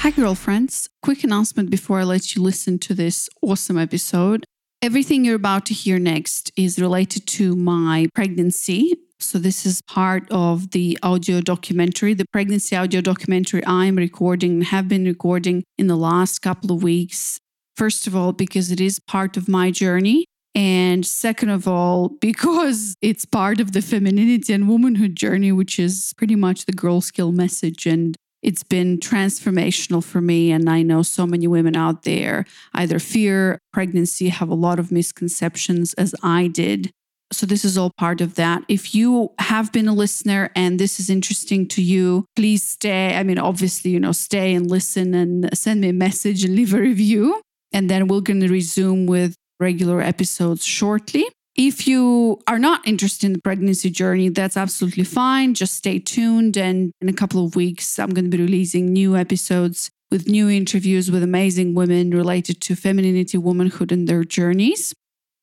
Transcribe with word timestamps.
Hi, 0.00 0.10
girlfriends. 0.10 0.88
Quick 1.02 1.24
announcement 1.24 1.68
before 1.68 2.00
I 2.00 2.04
let 2.04 2.34
you 2.34 2.40
listen 2.40 2.78
to 2.78 2.94
this 2.94 3.28
awesome 3.42 3.76
episode. 3.76 4.46
Everything 4.80 5.26
you're 5.26 5.34
about 5.34 5.66
to 5.66 5.74
hear 5.74 5.98
next 5.98 6.50
is 6.56 6.80
related 6.80 7.26
to 7.26 7.54
my 7.54 8.08
pregnancy. 8.14 8.94
So, 9.18 9.36
this 9.36 9.66
is 9.66 9.82
part 9.82 10.26
of 10.30 10.70
the 10.70 10.98
audio 11.02 11.42
documentary, 11.42 12.14
the 12.14 12.24
pregnancy 12.32 12.74
audio 12.74 13.02
documentary 13.02 13.62
I'm 13.66 13.96
recording 13.96 14.52
and 14.52 14.64
have 14.64 14.88
been 14.88 15.04
recording 15.04 15.64
in 15.76 15.86
the 15.86 15.96
last 15.96 16.38
couple 16.38 16.74
of 16.74 16.82
weeks. 16.82 17.38
First 17.76 18.06
of 18.06 18.16
all, 18.16 18.32
because 18.32 18.70
it 18.70 18.80
is 18.80 19.00
part 19.00 19.36
of 19.36 19.50
my 19.50 19.70
journey. 19.70 20.24
And 20.54 21.04
second 21.04 21.50
of 21.50 21.68
all, 21.68 22.08
because 22.22 22.94
it's 23.02 23.26
part 23.26 23.60
of 23.60 23.72
the 23.72 23.82
femininity 23.82 24.50
and 24.54 24.66
womanhood 24.66 25.14
journey, 25.14 25.52
which 25.52 25.78
is 25.78 26.14
pretty 26.16 26.36
much 26.36 26.64
the 26.64 26.72
girl 26.72 27.02
skill 27.02 27.32
message. 27.32 27.84
And 27.84 28.16
it's 28.42 28.62
been 28.62 28.98
transformational 28.98 30.02
for 30.02 30.20
me. 30.20 30.50
And 30.50 30.68
I 30.68 30.82
know 30.82 31.02
so 31.02 31.26
many 31.26 31.46
women 31.46 31.76
out 31.76 32.02
there 32.02 32.46
either 32.74 32.98
fear 32.98 33.58
pregnancy, 33.72 34.28
have 34.28 34.48
a 34.48 34.54
lot 34.54 34.78
of 34.78 34.90
misconceptions, 34.90 35.94
as 35.94 36.14
I 36.22 36.48
did. 36.48 36.90
So, 37.32 37.46
this 37.46 37.64
is 37.64 37.78
all 37.78 37.92
part 37.96 38.20
of 38.20 38.34
that. 38.34 38.64
If 38.68 38.92
you 38.94 39.30
have 39.38 39.70
been 39.70 39.86
a 39.86 39.94
listener 39.94 40.50
and 40.56 40.80
this 40.80 40.98
is 40.98 41.08
interesting 41.08 41.68
to 41.68 41.82
you, 41.82 42.26
please 42.34 42.68
stay. 42.68 43.16
I 43.16 43.22
mean, 43.22 43.38
obviously, 43.38 43.92
you 43.92 44.00
know, 44.00 44.12
stay 44.12 44.52
and 44.52 44.68
listen 44.68 45.14
and 45.14 45.56
send 45.56 45.80
me 45.80 45.90
a 45.90 45.92
message 45.92 46.44
and 46.44 46.56
leave 46.56 46.74
a 46.74 46.80
review. 46.80 47.40
And 47.72 47.88
then 47.88 48.08
we're 48.08 48.20
going 48.20 48.40
to 48.40 48.48
resume 48.48 49.06
with 49.06 49.36
regular 49.60 50.00
episodes 50.00 50.64
shortly. 50.64 51.24
If 51.56 51.86
you 51.86 52.40
are 52.46 52.58
not 52.58 52.86
interested 52.86 53.26
in 53.26 53.32
the 53.32 53.40
pregnancy 53.40 53.90
journey, 53.90 54.28
that's 54.28 54.56
absolutely 54.56 55.04
fine. 55.04 55.54
Just 55.54 55.74
stay 55.74 55.98
tuned. 55.98 56.56
And 56.56 56.92
in 57.00 57.08
a 57.08 57.12
couple 57.12 57.44
of 57.44 57.56
weeks, 57.56 57.98
I'm 57.98 58.10
going 58.10 58.30
to 58.30 58.36
be 58.36 58.42
releasing 58.42 58.92
new 58.92 59.16
episodes 59.16 59.90
with 60.10 60.28
new 60.28 60.48
interviews 60.48 61.10
with 61.10 61.22
amazing 61.22 61.74
women 61.74 62.10
related 62.10 62.60
to 62.62 62.74
femininity, 62.74 63.38
womanhood, 63.38 63.92
and 63.92 64.08
their 64.08 64.24
journeys. 64.24 64.92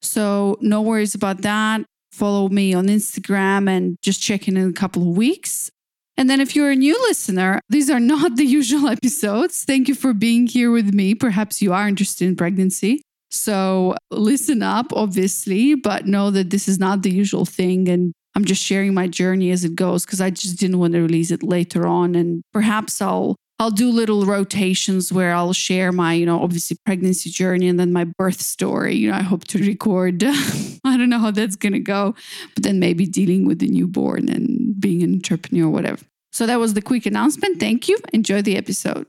So, 0.01 0.57
no 0.61 0.81
worries 0.81 1.15
about 1.15 1.41
that. 1.41 1.85
Follow 2.11 2.49
me 2.49 2.73
on 2.73 2.87
Instagram 2.87 3.69
and 3.69 3.97
just 4.01 4.21
check 4.21 4.47
in 4.47 4.57
in 4.57 4.69
a 4.69 4.73
couple 4.73 5.03
of 5.03 5.17
weeks. 5.17 5.69
And 6.17 6.29
then, 6.29 6.41
if 6.41 6.55
you're 6.55 6.71
a 6.71 6.75
new 6.75 6.99
listener, 7.03 7.61
these 7.69 7.89
are 7.89 7.99
not 7.99 8.35
the 8.35 8.45
usual 8.59 8.87
episodes. 8.87 9.63
Thank 9.63 9.87
you 9.87 9.95
for 9.95 10.13
being 10.13 10.47
here 10.47 10.71
with 10.71 10.93
me. 10.93 11.15
Perhaps 11.15 11.61
you 11.61 11.73
are 11.73 11.87
interested 11.87 12.27
in 12.27 12.35
pregnancy. 12.35 13.01
So, 13.29 13.95
listen 14.11 14.63
up, 14.63 14.93
obviously, 14.93 15.75
but 15.75 16.05
know 16.05 16.31
that 16.31 16.49
this 16.49 16.67
is 16.67 16.79
not 16.79 17.03
the 17.03 17.11
usual 17.11 17.45
thing. 17.45 17.89
And 17.89 18.13
I'm 18.35 18.45
just 18.45 18.63
sharing 18.63 18.93
my 18.93 19.07
journey 19.07 19.51
as 19.51 19.63
it 19.63 19.75
goes 19.75 20.05
because 20.05 20.21
I 20.21 20.29
just 20.29 20.59
didn't 20.59 20.79
want 20.79 20.93
to 20.93 21.01
release 21.01 21.31
it 21.31 21.43
later 21.43 21.87
on. 21.87 22.15
And 22.15 22.43
perhaps 22.53 23.01
I'll 23.01 23.35
I'll 23.59 23.71
do 23.71 23.89
little 23.89 24.25
rotations 24.25 25.11
where 25.11 25.33
I'll 25.33 25.53
share 25.53 25.91
my, 25.91 26.13
you 26.13 26.27
know, 26.27 26.43
obviously 26.43 26.77
pregnancy 26.85 27.31
journey 27.31 27.67
and 27.67 27.79
then 27.79 27.91
my 27.91 28.03
birth 28.03 28.39
story. 28.39 28.95
You 28.95 29.09
know, 29.09 29.17
I 29.17 29.23
hope 29.23 29.45
to 29.45 29.57
record. 29.57 30.23
I 30.23 30.95
don't 30.95 31.09
know 31.09 31.17
how 31.17 31.31
that's 31.31 31.55
going 31.55 31.73
to 31.73 31.79
go, 31.79 32.13
but 32.53 32.63
then 32.63 32.79
maybe 32.79 33.07
dealing 33.07 33.47
with 33.47 33.57
the 33.57 33.67
newborn 33.67 34.29
and 34.29 34.79
being 34.79 35.01
an 35.01 35.15
entrepreneur 35.15 35.67
whatever. 35.69 36.05
So 36.31 36.45
that 36.45 36.59
was 36.59 36.75
the 36.75 36.83
quick 36.83 37.07
announcement. 37.07 37.59
Thank 37.59 37.89
you. 37.89 37.97
Enjoy 38.13 38.43
the 38.43 38.57
episode. 38.57 39.07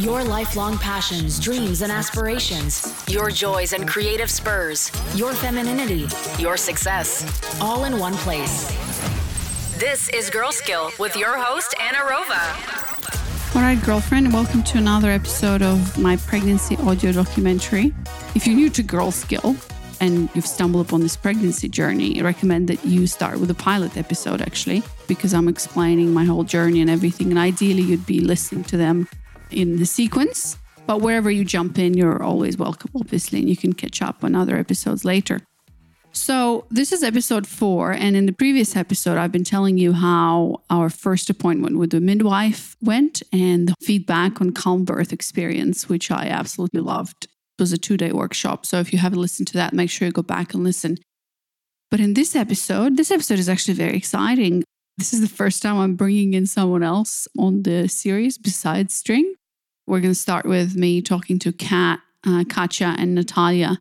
Your 0.00 0.24
lifelong 0.24 0.78
passions, 0.78 1.38
dreams, 1.38 1.82
and 1.82 1.92
aspirations. 1.92 3.04
Your 3.06 3.28
joys 3.28 3.74
and 3.74 3.86
creative 3.86 4.30
spurs. 4.30 4.90
Your 5.14 5.34
femininity. 5.34 6.08
Your 6.38 6.56
success. 6.56 7.60
All 7.60 7.84
in 7.84 7.98
one 7.98 8.14
place. 8.14 8.70
This 9.78 10.08
is 10.08 10.30
Girl 10.30 10.52
Skill 10.52 10.90
with 10.98 11.16
your 11.16 11.36
host, 11.36 11.74
Anna 11.78 11.98
Rova. 11.98 13.54
All 13.54 13.60
right, 13.60 13.78
girlfriend, 13.84 14.32
welcome 14.32 14.62
to 14.62 14.78
another 14.78 15.10
episode 15.10 15.60
of 15.60 15.98
my 15.98 16.16
pregnancy 16.16 16.78
audio 16.78 17.12
documentary. 17.12 17.92
If 18.34 18.46
you're 18.46 18.56
new 18.56 18.70
to 18.70 18.82
Girl 18.82 19.10
Skill 19.10 19.54
and 20.00 20.30
you've 20.34 20.46
stumbled 20.46 20.86
upon 20.86 21.02
this 21.02 21.14
pregnancy 21.14 21.68
journey, 21.68 22.18
I 22.18 22.24
recommend 22.24 22.68
that 22.68 22.82
you 22.86 23.06
start 23.06 23.38
with 23.38 23.50
a 23.50 23.54
pilot 23.54 23.98
episode 23.98 24.40
actually, 24.40 24.82
because 25.08 25.34
I'm 25.34 25.46
explaining 25.46 26.14
my 26.14 26.24
whole 26.24 26.44
journey 26.44 26.80
and 26.80 26.88
everything. 26.88 27.28
And 27.28 27.38
ideally, 27.38 27.82
you'd 27.82 28.06
be 28.06 28.20
listening 28.20 28.64
to 28.64 28.78
them 28.78 29.06
in 29.52 29.76
the 29.76 29.86
sequence. 29.86 30.56
But 30.86 31.00
wherever 31.00 31.30
you 31.30 31.44
jump 31.44 31.78
in, 31.78 31.94
you're 31.94 32.22
always 32.22 32.56
welcome, 32.56 32.90
obviously, 32.96 33.38
and 33.40 33.48
you 33.48 33.56
can 33.56 33.72
catch 33.72 34.02
up 34.02 34.24
on 34.24 34.34
other 34.34 34.56
episodes 34.56 35.04
later. 35.04 35.40
So, 36.12 36.66
this 36.70 36.92
is 36.92 37.04
episode 37.04 37.46
four. 37.46 37.92
And 37.92 38.16
in 38.16 38.26
the 38.26 38.32
previous 38.32 38.74
episode, 38.74 39.16
I've 39.16 39.30
been 39.30 39.44
telling 39.44 39.78
you 39.78 39.92
how 39.92 40.62
our 40.68 40.90
first 40.90 41.30
appointment 41.30 41.78
with 41.78 41.90
the 41.90 42.00
midwife 42.00 42.76
went 42.82 43.22
and 43.32 43.68
the 43.68 43.74
feedback 43.80 44.40
on 44.40 44.50
calm 44.50 44.84
birth 44.84 45.12
experience, 45.12 45.88
which 45.88 46.10
I 46.10 46.26
absolutely 46.26 46.80
loved. 46.80 47.24
It 47.24 47.62
was 47.62 47.72
a 47.72 47.78
two 47.78 47.96
day 47.96 48.10
workshop. 48.10 48.66
So, 48.66 48.80
if 48.80 48.92
you 48.92 48.98
haven't 48.98 49.20
listened 49.20 49.46
to 49.48 49.54
that, 49.54 49.72
make 49.72 49.90
sure 49.90 50.06
you 50.06 50.12
go 50.12 50.22
back 50.22 50.52
and 50.52 50.64
listen. 50.64 50.98
But 51.90 52.00
in 52.00 52.14
this 52.14 52.34
episode, 52.34 52.96
this 52.96 53.12
episode 53.12 53.38
is 53.38 53.48
actually 53.48 53.74
very 53.74 53.96
exciting. 53.96 54.64
This 54.98 55.12
is 55.12 55.20
the 55.20 55.28
first 55.28 55.62
time 55.62 55.78
I'm 55.78 55.94
bringing 55.94 56.34
in 56.34 56.46
someone 56.46 56.82
else 56.82 57.28
on 57.38 57.62
the 57.62 57.88
series 57.88 58.36
besides 58.36 58.94
String. 58.94 59.34
We're 59.90 59.98
going 59.98 60.14
to 60.14 60.20
start 60.20 60.46
with 60.46 60.76
me 60.76 61.02
talking 61.02 61.40
to 61.40 61.52
Kat, 61.52 61.98
uh, 62.24 62.44
Katja, 62.48 62.94
and 62.96 63.12
Natalia. 63.16 63.80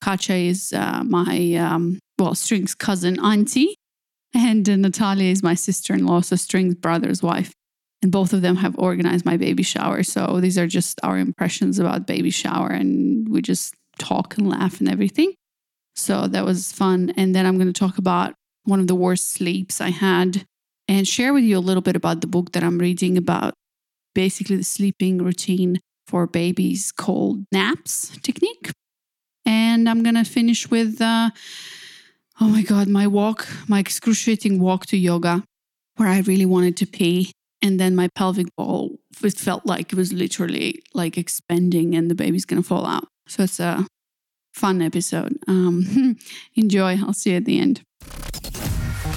Katja 0.00 0.34
is 0.34 0.72
uh, 0.72 1.02
my, 1.04 1.54
um, 1.56 1.98
well, 2.20 2.36
String's 2.36 2.76
cousin, 2.76 3.18
auntie, 3.18 3.74
and 4.32 4.70
uh, 4.70 4.76
Natalia 4.76 5.28
is 5.28 5.42
my 5.42 5.54
sister 5.54 5.92
in 5.92 6.06
law, 6.06 6.20
so 6.20 6.36
String's 6.36 6.76
brother's 6.76 7.20
wife. 7.20 7.52
And 8.00 8.12
both 8.12 8.32
of 8.32 8.42
them 8.42 8.54
have 8.58 8.78
organized 8.78 9.24
my 9.24 9.36
baby 9.36 9.64
shower. 9.64 10.04
So 10.04 10.38
these 10.38 10.56
are 10.56 10.68
just 10.68 11.00
our 11.02 11.18
impressions 11.18 11.80
about 11.80 12.06
baby 12.06 12.30
shower, 12.30 12.68
and 12.68 13.28
we 13.28 13.42
just 13.42 13.74
talk 13.98 14.38
and 14.38 14.48
laugh 14.48 14.78
and 14.78 14.88
everything. 14.88 15.34
So 15.96 16.28
that 16.28 16.44
was 16.44 16.70
fun. 16.70 17.12
And 17.16 17.34
then 17.34 17.44
I'm 17.44 17.56
going 17.56 17.66
to 17.66 17.72
talk 17.72 17.98
about 17.98 18.34
one 18.66 18.78
of 18.78 18.86
the 18.86 18.94
worst 18.94 19.32
sleeps 19.32 19.80
I 19.80 19.90
had 19.90 20.44
and 20.86 21.08
share 21.08 21.32
with 21.32 21.42
you 21.42 21.58
a 21.58 21.66
little 21.68 21.82
bit 21.82 21.96
about 21.96 22.20
the 22.20 22.28
book 22.28 22.52
that 22.52 22.62
I'm 22.62 22.78
reading 22.78 23.18
about 23.18 23.54
basically 24.14 24.56
the 24.56 24.64
sleeping 24.64 25.18
routine 25.18 25.80
for 26.06 26.26
babies 26.26 26.92
called 26.92 27.44
NAPS 27.52 28.18
technique. 28.22 28.70
And 29.46 29.88
I'm 29.88 30.02
going 30.02 30.16
to 30.16 30.24
finish 30.24 30.70
with, 30.70 31.00
uh, 31.00 31.30
oh 32.40 32.48
my 32.48 32.62
God, 32.62 32.88
my 32.88 33.06
walk, 33.06 33.48
my 33.68 33.78
excruciating 33.78 34.60
walk 34.60 34.86
to 34.86 34.96
yoga, 34.96 35.44
where 35.96 36.08
I 36.08 36.20
really 36.20 36.46
wanted 36.46 36.76
to 36.78 36.86
pee. 36.86 37.32
And 37.62 37.78
then 37.78 37.94
my 37.94 38.08
pelvic 38.14 38.46
bowl, 38.56 38.96
it 39.22 39.38
felt 39.38 39.66
like 39.66 39.92
it 39.92 39.96
was 39.96 40.12
literally 40.12 40.82
like 40.94 41.18
expanding 41.18 41.94
and 41.94 42.10
the 42.10 42.14
baby's 42.14 42.46
going 42.46 42.62
to 42.62 42.66
fall 42.66 42.86
out. 42.86 43.06
So 43.28 43.44
it's 43.44 43.60
a 43.60 43.86
fun 44.54 44.82
episode. 44.82 45.38
Um, 45.46 46.16
enjoy. 46.54 46.98
I'll 46.98 47.12
see 47.12 47.30
you 47.30 47.36
at 47.36 47.44
the 47.44 47.60
end. 47.60 47.82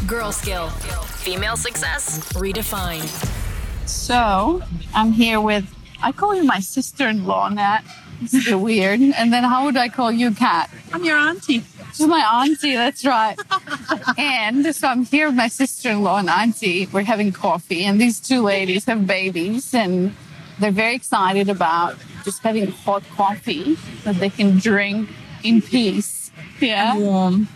Girl 0.05 0.31
Skill. 0.31 0.69
Female 0.69 1.55
success 1.55 2.33
redefined. 2.33 3.32
So 3.85 4.61
I'm 4.93 5.11
here 5.11 5.39
with, 5.41 5.65
I 6.01 6.11
call 6.11 6.35
you 6.35 6.43
my 6.43 6.59
sister 6.59 7.07
in 7.07 7.25
law, 7.25 7.49
Nat. 7.49 7.81
This 8.21 8.33
is 8.33 8.55
weird. 8.55 8.99
And 9.17 9.33
then 9.33 9.43
how 9.43 9.65
would 9.65 9.77
I 9.77 9.89
call 9.89 10.11
you, 10.11 10.31
Kat? 10.31 10.69
I'm 10.91 11.03
your 11.03 11.17
auntie. 11.17 11.63
She's 11.93 12.07
my 12.07 12.43
auntie, 12.43 12.75
that's 12.75 13.05
right. 13.05 13.37
and 14.17 14.75
so 14.75 14.87
I'm 14.87 15.05
here 15.05 15.27
with 15.27 15.35
my 15.35 15.47
sister 15.47 15.91
in 15.91 16.01
law 16.01 16.17
and 16.17 16.29
auntie. 16.29 16.87
We're 16.87 17.03
having 17.03 17.31
coffee, 17.31 17.83
and 17.83 18.01
these 18.01 18.19
two 18.19 18.41
ladies 18.41 18.85
have 18.85 19.05
babies, 19.05 19.73
and 19.75 20.15
they're 20.59 20.71
very 20.71 20.95
excited 20.95 21.49
about 21.49 21.95
just 22.23 22.41
having 22.41 22.67
hot 22.67 23.03
coffee 23.15 23.77
that 24.05 24.15
they 24.15 24.29
can 24.29 24.57
drink 24.57 25.09
in 25.43 25.61
peace. 25.61 26.31
Yeah. 26.59 26.97
Warm. 26.97 27.47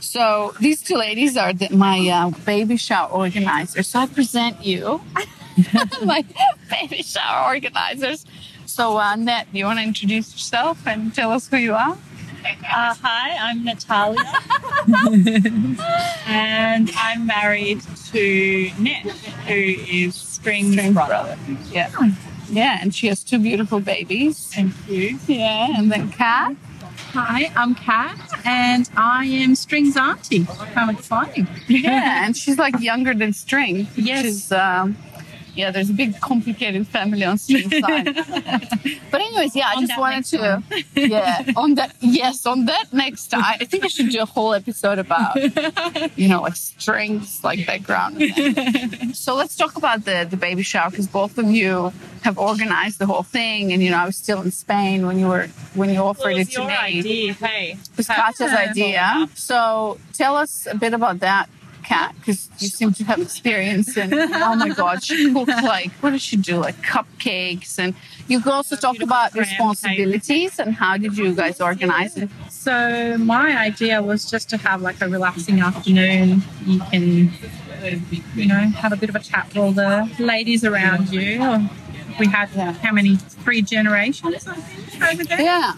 So 0.00 0.54
these 0.60 0.82
two 0.82 0.96
ladies 0.96 1.36
are 1.36 1.52
the, 1.52 1.68
my 1.70 2.08
uh, 2.08 2.30
baby 2.44 2.76
shower 2.76 3.10
organizers. 3.10 3.86
So 3.88 4.00
I 4.00 4.06
present 4.06 4.64
you, 4.64 5.00
my 6.04 6.24
baby 6.70 7.02
shower 7.02 7.54
organizers. 7.54 8.24
So 8.66 8.98
uh, 8.98 9.16
Nat, 9.16 9.44
do 9.52 9.58
you 9.58 9.64
want 9.64 9.78
to 9.78 9.84
introduce 9.84 10.32
yourself 10.32 10.86
and 10.86 11.14
tell 11.14 11.32
us 11.32 11.48
who 11.48 11.56
you 11.56 11.74
are? 11.74 11.96
Uh, 12.44 12.94
hi, 13.02 13.36
I'm 13.40 13.64
Natalia. 13.64 14.32
and 16.26 16.90
I'm 16.96 17.26
married 17.26 17.80
to 18.12 18.70
Net, 18.78 19.06
who 19.46 19.54
is 19.54 20.14
String's 20.14 20.92
brother. 20.92 21.36
Yeah. 21.70 21.90
Yeah, 22.50 22.78
and 22.80 22.94
she 22.94 23.08
has 23.08 23.22
two 23.22 23.38
beautiful 23.38 23.80
babies. 23.80 24.50
Thank 24.54 24.72
you. 24.88 25.18
Yeah, 25.26 25.76
and 25.76 25.92
then 25.92 26.10
Kat. 26.10 26.56
Hi, 27.12 27.50
I'm 27.56 27.74
Kat, 27.74 28.18
and 28.44 28.88
I 28.96 29.24
am 29.24 29.54
String's 29.54 29.96
auntie. 29.96 30.42
How 30.42 30.90
exciting. 30.90 31.46
Yeah, 31.66 32.24
and 32.24 32.36
she's 32.36 32.58
like 32.58 32.80
younger 32.80 33.14
than 33.14 33.32
String. 33.32 33.88
Yes. 33.96 34.22
Which 34.22 34.30
is, 34.30 34.52
um, 34.52 34.96
Yeah, 35.58 35.70
there's 35.72 35.90
a 35.90 35.92
big 36.04 36.20
complicated 36.20 36.86
family 36.86 37.24
on 37.24 37.36
stream 37.36 37.68
side. 37.68 38.04
but 39.10 39.20
anyways, 39.26 39.56
yeah, 39.56 39.72
I 39.74 39.80
just 39.84 39.98
wanted 39.98 40.24
to 40.34 40.62
yeah, 40.94 41.44
on 41.56 41.74
that 41.74 41.90
yes, 42.00 42.46
on 42.46 42.66
that 42.66 42.86
next 42.92 43.34
I, 43.34 43.56
I 43.62 43.64
think 43.70 43.84
I 43.84 43.88
should 43.88 44.10
do 44.10 44.20
a 44.20 44.30
whole 44.36 44.54
episode 44.54 44.98
about 45.06 45.34
you 46.16 46.28
know, 46.28 46.42
like 46.42 46.54
strings, 46.54 47.42
like 47.42 47.66
background. 47.66 48.14
so 49.14 49.34
let's 49.34 49.56
talk 49.56 49.76
about 49.76 50.04
the 50.04 50.26
the 50.30 50.36
baby 50.36 50.62
shower 50.62 50.90
because 50.90 51.08
both 51.08 51.38
of 51.38 51.46
you 51.58 51.92
have 52.22 52.38
organized 52.38 52.98
the 53.00 53.06
whole 53.06 53.24
thing 53.38 53.72
and 53.72 53.82
you 53.82 53.90
know, 53.90 53.98
I 53.98 54.06
was 54.06 54.16
still 54.16 54.40
in 54.42 54.52
Spain 54.52 55.06
when 55.06 55.18
you 55.18 55.26
were 55.26 55.48
when 55.74 55.90
you 55.90 55.98
offered 56.00 56.24
Well, 56.32 56.36
it 56.36 56.42
it's 56.42 56.54
to 56.54 56.60
your 56.62 56.68
me. 56.70 56.76
idea, 56.76 57.32
hey. 57.32 57.64
It 57.72 57.96
was 57.96 58.06
Katya's 58.06 58.52
idea. 58.52 59.28
So 59.34 59.98
tell 60.12 60.36
us 60.36 60.68
a 60.70 60.76
bit 60.76 60.94
about 60.94 61.18
that, 61.20 61.48
Kat, 61.88 62.14
because 62.18 62.40
you 62.58 62.68
seem 62.68 62.92
to 62.92 63.04
have 63.04 63.18
experience 63.28 63.96
in. 63.96 64.12
Oh 64.12 64.54
my 64.56 64.68
God, 64.68 65.02
she 65.02 65.32
cooked 65.32 65.48
like 65.76 65.90
what 66.02 66.10
does 66.10 66.20
she 66.28 66.36
do? 66.36 66.56
Like 66.58 66.78
cupcakes, 66.82 67.78
and 67.78 67.94
you 68.30 68.40
could 68.42 68.52
also 68.52 68.76
talk 68.76 69.00
about 69.00 69.34
responsibilities 69.34 70.58
and 70.58 70.74
how 70.74 70.98
did 70.98 71.16
you 71.16 71.34
guys 71.34 71.60
organize 71.70 72.14
it? 72.18 72.28
So 72.50 73.16
my 73.34 73.56
idea 73.68 74.02
was 74.02 74.30
just 74.30 74.50
to 74.50 74.56
have 74.58 74.82
like 74.82 75.00
a 75.00 75.08
relaxing 75.08 75.60
afternoon. 75.60 76.42
You 76.66 76.80
can, 76.90 77.32
you 78.34 78.46
know, 78.52 78.62
have 78.82 78.92
a 78.92 78.96
bit 78.96 79.08
of 79.08 79.16
a 79.16 79.20
chat 79.20 79.48
with 79.48 79.56
all 79.56 79.72
the 79.72 80.10
ladies 80.18 80.64
around 80.64 81.08
you. 81.10 81.68
We 82.20 82.26
had 82.26 82.48
how 82.84 82.92
many? 82.92 83.16
Three 83.48 83.62
generations, 83.62 84.46
I 84.46 84.56
think, 84.56 85.10
over 85.10 85.24
there. 85.24 85.40
Yeah. 85.40 85.72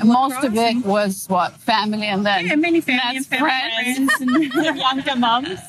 And 0.00 0.08
most 0.10 0.44
of 0.44 0.54
it 0.56 0.84
was 0.84 1.26
what 1.28 1.52
family, 1.60 2.06
and 2.06 2.24
then 2.26 2.46
Yeah, 2.46 2.54
many 2.56 2.80
family 2.80 3.16
and 3.16 3.26
family 3.26 3.48
friends. 3.50 3.98
friends 4.18 4.20
and 4.20 4.76
Younger 4.76 5.16
mums. 5.16 5.60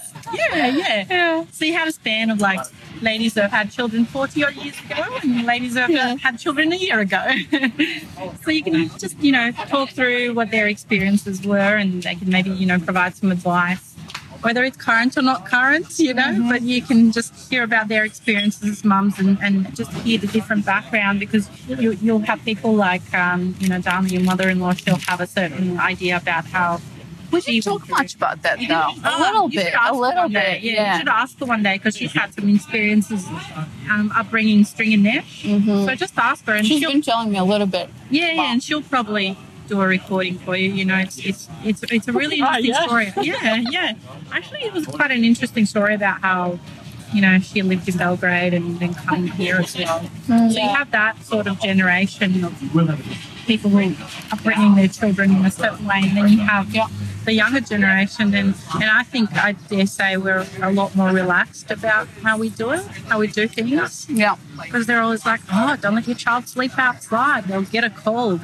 yeah, 0.54 1.06
yeah, 1.10 1.46
So 1.52 1.64
you 1.64 1.74
had 1.74 1.88
a 1.88 1.92
span 1.92 2.30
of 2.30 2.42
like 2.42 2.60
ladies 3.02 3.34
that 3.36 3.44
have 3.44 3.52
had 3.52 3.72
children 3.72 4.04
40 4.06 4.44
odd 4.44 4.56
years 4.56 4.78
ago 4.82 5.02
and 5.24 5.46
ladies 5.46 5.76
that 5.76 5.82
have 5.82 5.90
Yeah. 5.92 6.16
had 6.18 6.38
children 6.40 6.74
a 6.74 6.76
year 6.76 7.00
ago. 7.00 7.24
so 8.44 8.52
you 8.52 8.64
can 8.64 8.90
just, 8.98 9.18
you 9.20 9.32
know, 9.32 9.52
talk 9.70 9.92
through 9.92 10.34
what 10.34 10.52
their 10.52 10.68
experiences 10.68 11.46
were 11.46 11.78
and 11.78 12.04
they 12.04 12.16
can 12.16 12.30
maybe, 12.30 12.50
you 12.50 12.66
know, 12.66 12.80
provide 12.80 13.16
some 13.16 13.32
advice. 13.32 13.87
Whether 14.42 14.64
it's 14.64 14.78
current 14.78 15.18
or 15.18 15.22
not 15.22 15.46
current, 15.46 15.98
you 16.00 16.14
know, 16.14 16.24
Mm-hmm. 16.24 16.50
but 16.50 16.62
you 16.62 16.82
can 16.82 17.12
just 17.12 17.50
hear 17.50 17.64
about 17.64 17.88
their 17.88 18.04
experiences 18.06 18.70
as 18.70 18.84
mums 18.86 19.18
and, 19.20 19.38
and 19.42 19.76
just 19.76 19.92
hear 20.06 20.18
the 20.20 20.28
different 20.28 20.66
background 20.66 21.20
because 21.20 21.50
you, 21.68 21.92
you'll 21.94 22.20
have 22.20 22.44
people 22.46 22.76
like, 22.76 23.02
um, 23.14 23.56
you 23.60 23.68
know, 23.70 23.80
Dharma, 23.82 24.08
your 24.10 24.24
mother 24.24 24.50
in 24.50 24.60
law, 24.60 24.74
she'll 24.74 24.96
have 25.08 25.22
a 25.22 25.28
certain 25.28 25.80
idea 25.80 26.18
about 26.18 26.46
how 26.46 26.80
we 27.32 27.42
didn't 27.42 27.64
talk 27.64 27.90
much 27.90 28.16
about 28.16 28.42
that 28.44 28.58
though. 28.70 28.74
A 28.74 28.96
Oh, 29.04 29.20
little 29.20 29.50
bit, 29.50 29.74
a 29.78 29.94
little 29.94 30.30
bit, 30.30 30.62
Yeah, 30.62 30.72
yeah. 30.74 30.94
you 30.94 31.00
should 31.00 31.10
ask 31.10 31.38
her 31.40 31.46
one 31.46 31.62
day 31.64 31.74
because 31.78 31.98
she's 31.98 32.14
had 32.14 32.34
some 32.34 32.48
experiences 32.54 33.26
um, 33.90 34.12
upbringing 34.16 34.64
string 34.66 34.94
and 34.94 35.04
net. 35.04 35.26
So 35.42 35.94
just 35.96 36.18
ask 36.18 36.46
her, 36.46 36.54
and 36.54 36.66
Mm-hmm. 36.66 36.68
She's 36.74 36.80
she'll 36.82 36.92
been 36.92 37.02
telling 37.02 37.32
me 37.32 37.38
a 37.38 37.44
little 37.44 37.68
bit. 37.68 37.90
yeah, 38.10 38.32
yeah, 38.32 38.52
and 38.52 38.64
she'll 38.64 38.82
probably 38.82 39.36
do 39.68 39.82
a 39.82 39.88
recording 39.88 40.38
for 40.40 40.56
you. 40.56 40.70
You 40.70 40.86
know, 40.86 40.98
it's 40.98 41.18
it's 41.20 41.48
it's, 41.64 41.84
it's 41.92 42.08
a 42.08 42.14
really 42.14 42.42
Oh, 42.42 42.46
interesting 42.58 42.74
yeah. 42.74 42.86
story. 42.86 43.14
Yeah, 43.22 43.64
yeah. 43.70 43.94
Actually, 44.32 44.64
it 44.64 44.74
was 44.74 44.86
quite 44.86 45.12
an 45.12 45.24
interesting 45.24 45.66
story 45.66 45.94
about 45.96 46.22
how. 46.22 46.60
You 47.14 47.22
know, 47.22 47.40
she 47.40 47.62
lived 47.62 47.88
in 47.88 47.96
Belgrade 47.96 48.54
and 48.54 48.82
then 48.82 48.94
come 48.94 49.28
here 49.28 49.56
as 49.56 49.78
well. 49.78 50.02
So 50.28 50.36
you 50.50 50.60
have 50.68 50.92
that 50.92 51.24
sort 51.24 51.48
of 51.48 51.58
generation 51.62 52.44
of 52.44 52.54
people 53.46 53.70
who 53.70 53.78
are 54.34 54.38
bringing 54.44 54.76
their 54.76 54.90
children 54.90 55.32
in 55.38 55.46
a 55.46 55.50
certain 55.50 55.86
way, 55.86 56.02
and 56.04 56.18
then 56.18 56.28
you 56.28 56.40
have 56.40 56.70
Yeah. 56.76 56.88
the 57.24 57.32
younger 57.32 57.62
generation, 57.62 58.34
and 58.36 58.54
and 58.74 58.84
I 59.02 59.04
think 59.04 59.32
I 59.42 59.54
dare 59.54 59.86
say 59.88 60.18
we're 60.18 60.46
a 60.62 60.70
lot 60.70 60.96
more 60.98 61.12
relaxed 61.12 61.72
about 61.72 62.10
how 62.24 62.38
we 62.38 62.50
do 62.50 62.72
it, 62.72 62.86
how 63.08 63.20
we 63.20 63.28
do 63.28 63.48
things, 63.48 64.06
Yeah. 64.10 64.36
because 64.62 64.86
they're 64.86 65.02
always 65.02 65.26
like, 65.26 65.40
oh, 65.50 65.78
don't 65.80 65.96
let 65.96 66.08
your 66.08 66.18
child 66.18 66.50
sleep 66.50 66.78
outside; 66.78 67.46
they'll 67.46 67.62
get 67.78 67.86
a 67.86 67.90
cold. 67.90 68.42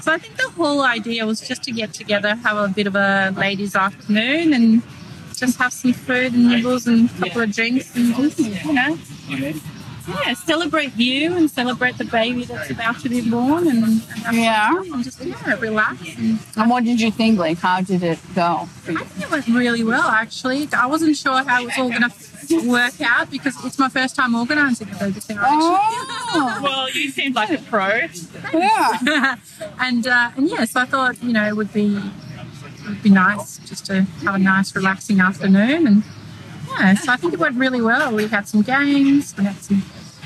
So 0.00 0.12
I 0.12 0.18
think 0.18 0.36
the 0.36 0.50
whole 0.50 0.82
idea 0.82 1.26
was 1.26 1.40
just 1.40 1.62
to 1.64 1.72
get 1.72 1.92
together, 1.92 2.34
have 2.34 2.56
a 2.56 2.68
bit 2.68 2.86
of 2.86 2.96
a 2.96 3.32
ladies' 3.36 3.76
afternoon, 3.76 4.52
and 4.52 4.82
just 5.34 5.58
have 5.58 5.72
some 5.72 5.92
food 5.92 6.32
and 6.32 6.48
noodles 6.48 6.86
and 6.86 7.10
a 7.10 7.12
couple 7.18 7.42
of 7.42 7.52
drinks, 7.52 7.94
and 7.94 8.14
just 8.16 8.38
you 8.38 8.72
know. 8.72 8.98
Yeah, 10.08 10.34
celebrate 10.34 10.96
you 10.96 11.36
and 11.36 11.50
celebrate 11.50 11.96
the 11.98 12.04
baby 12.04 12.44
that's 12.44 12.70
about 12.70 12.98
to 13.00 13.08
be 13.08 13.28
born, 13.28 13.68
and, 13.68 14.02
and 14.26 14.36
Yeah. 14.36 14.76
and 14.76 15.04
just 15.04 15.20
yeah, 15.24 15.58
relax. 15.60 15.98
And 16.18 16.38
And 16.56 16.70
what 16.70 16.84
did 16.84 17.00
you 17.00 17.10
think? 17.10 17.38
Like, 17.38 17.58
how 17.58 17.80
did 17.82 18.02
it 18.02 18.18
go? 18.34 18.68
I 18.88 19.04
think 19.04 19.22
it 19.24 19.30
went 19.30 19.46
really 19.48 19.84
well, 19.84 20.08
actually. 20.08 20.68
I 20.72 20.86
wasn't 20.86 21.16
sure 21.16 21.42
how 21.44 21.62
it 21.62 21.66
was 21.66 21.74
all 21.78 21.88
going 21.90 22.02
to 22.10 22.68
work 22.68 23.00
out 23.00 23.30
because 23.30 23.54
it's 23.64 23.78
my 23.78 23.88
first 23.88 24.16
time 24.16 24.34
organising 24.34 24.88
a 24.90 24.96
baby 24.98 25.20
shower. 25.20 25.38
Oh, 25.44 26.60
Well, 26.62 26.90
you 26.90 27.10
seemed 27.10 27.34
like 27.36 27.50
a 27.50 27.58
pro. 27.58 28.00
yeah. 28.52 29.36
and 29.78 30.06
uh, 30.06 30.30
and 30.36 30.48
yeah, 30.48 30.64
so 30.64 30.80
I 30.80 30.84
thought 30.86 31.22
you 31.22 31.32
know 31.32 31.46
it 31.46 31.56
would 31.56 31.72
be 31.72 31.96
it 31.96 32.88
would 32.88 33.02
be 33.02 33.10
nice 33.10 33.58
just 33.58 33.86
to 33.86 34.02
have 34.24 34.34
a 34.34 34.38
nice 34.38 34.74
relaxing 34.74 35.20
afternoon, 35.20 35.86
and 35.86 36.02
yeah, 36.78 36.94
so 36.94 37.12
I 37.12 37.16
think 37.16 37.32
it 37.34 37.38
went 37.38 37.56
really 37.56 37.80
well. 37.80 38.12
We 38.14 38.26
had 38.28 38.46
some 38.48 38.62
games, 38.62 39.34
we 39.36 39.44
had 39.44 39.56
some 39.56 39.82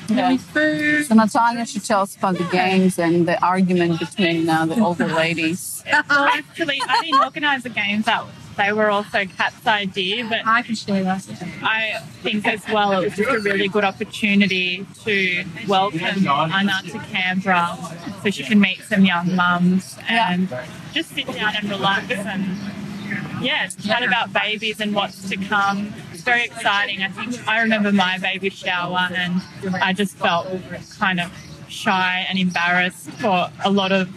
Yeah. 0.09 0.17
yummy 0.17 0.39
food. 0.39 1.07
So 1.07 1.15
Natalia 1.15 1.67
should 1.67 1.85
tell 1.85 2.03
us 2.03 2.17
about 2.17 2.39
the 2.39 2.45
games 2.45 2.99
and 2.99 3.27
the 3.27 3.43
argument 3.45 3.99
between 3.99 4.49
uh, 4.49 4.67
the 4.67 4.81
older 4.81 5.07
ladies. 5.09 5.73
Well, 6.11 6.25
actually, 6.25 6.81
I 6.89 7.01
didn't 7.03 7.21
organise 7.23 7.63
the 7.63 7.69
games. 7.69 8.07
That 8.07 8.25
they 8.57 8.73
were 8.73 8.91
also 8.91 9.25
Kat's 9.25 9.65
idea, 9.67 10.25
but 10.29 10.41
I 10.45 10.63
can 10.63 10.75
share 10.75 11.05
that. 11.05 11.25
I 11.63 12.01
think 12.23 12.45
as 12.47 12.63
well 12.69 12.91
it 12.93 13.05
was 13.05 13.15
just 13.17 13.31
a 13.31 13.39
really 13.39 13.69
good 13.69 13.85
opportunity 13.85 14.85
to 15.05 15.45
welcome 15.69 16.27
Anna 16.27 16.83
to 16.91 16.99
Canberra 17.13 17.77
so 18.23 18.31
she 18.31 18.43
can 18.43 18.59
meet 18.59 18.83
some 18.83 19.05
young 19.05 19.37
mums 19.37 19.97
and 20.09 20.49
just 20.93 21.11
sit 21.11 21.27
down 21.33 21.55
and 21.57 21.71
relax 21.71 22.11
and 22.11 22.45
yeah, 23.41 23.69
chat 23.69 24.03
about 24.03 24.33
babies 24.33 24.81
and 24.81 24.93
what's 24.93 25.29
to 25.29 25.37
come. 25.37 25.93
It's 26.27 26.35
very 26.35 26.45
exciting. 26.47 27.03
I 27.05 27.09
think 27.09 27.47
I 27.49 27.61
remember 27.63 27.93
my 27.93 28.19
baby 28.19 28.51
shower 28.51 29.09
and 29.15 29.41
I 29.81 29.93
just 29.93 30.17
felt 30.17 30.49
kind 30.99 31.21
of 31.21 31.31
shy 31.69 32.27
and 32.29 32.37
embarrassed 32.37 33.09
for 33.13 33.49
a 33.65 33.71
lot 33.71 33.93
of 33.93 34.09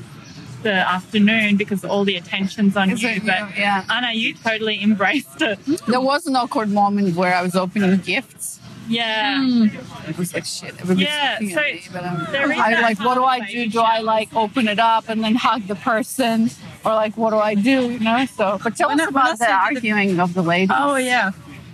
the 0.63 0.73
afternoon 0.73 1.56
because 1.56 1.85
all 1.85 2.03
the 2.06 2.15
attention's 2.15 2.75
on 2.75 2.89
Is 2.89 3.03
you. 3.03 3.09
it 3.09 3.25
But 3.27 3.56
you? 3.56 3.61
Yeah. 3.61 3.85
Anna, 3.91 4.11
you 4.13 4.33
totally 4.33 4.81
embraced 4.81 5.39
it. 5.44 5.59
There 5.88 6.01
was 6.01 6.25
an 6.25 6.35
awkward 6.35 6.69
moment 6.71 7.15
where 7.15 7.35
I 7.35 7.44
was 7.44 7.56
opening 7.56 7.95
gifts. 7.97 8.59
Yeah. 8.88 9.67
It 10.07 10.17
was 10.17 10.33
like 10.33 10.45
shit. 10.45 10.71
Everybody's 10.81 11.03
Yeah, 11.07 11.38
looking 11.39 11.56
so 11.56 11.61
at 11.61 11.73
me, 11.75 11.81
but 11.94 12.03
um, 12.06 12.27
there 12.31 12.51
is 12.51 12.57
I 12.57 12.81
like, 12.81 13.00
what 13.01 13.13
do 13.13 13.23
I 13.23 13.39
do? 13.41 13.69
Do 13.69 13.81
I 13.81 14.00
like 14.00 14.35
open 14.35 14.67
it 14.67 14.79
up 14.79 15.09
and 15.09 15.23
then 15.23 15.35
hug 15.35 15.67
the 15.67 15.75
person, 15.75 16.50
or 16.83 16.95
like 16.95 17.15
what 17.15 17.29
do 17.29 17.35
I 17.38 17.53
do? 17.53 17.91
You 17.91 18.00
know. 18.00 18.25
So, 18.25 18.59
but 18.63 18.75
tell 18.75 18.89
When 18.89 19.00
us 19.00 19.09
about 19.09 19.38
the 19.38 19.38
said 19.38 19.45
to 19.45 19.51
the- 19.51 19.91
arguing 19.91 20.19
of 20.19 20.33
the 20.33 20.41
ladies. 20.41 20.75
Oh 20.75 20.95
yeah. 20.95 21.29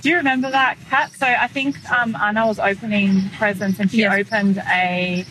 Do 0.06 0.12
you 0.12 0.18
remember 0.18 0.52
that, 0.52 0.78
Kat? 0.88 1.12
So 1.18 1.26
I 1.26 1.48
think 1.48 1.74
um, 1.92 2.16
Anna 2.16 2.46
was 2.46 2.60
opening 2.60 3.28
presents 3.40 3.80
and 3.80 3.90
she 3.90 4.02
Yes. 4.02 4.14
opened 4.20 4.60
a. 4.60 5.26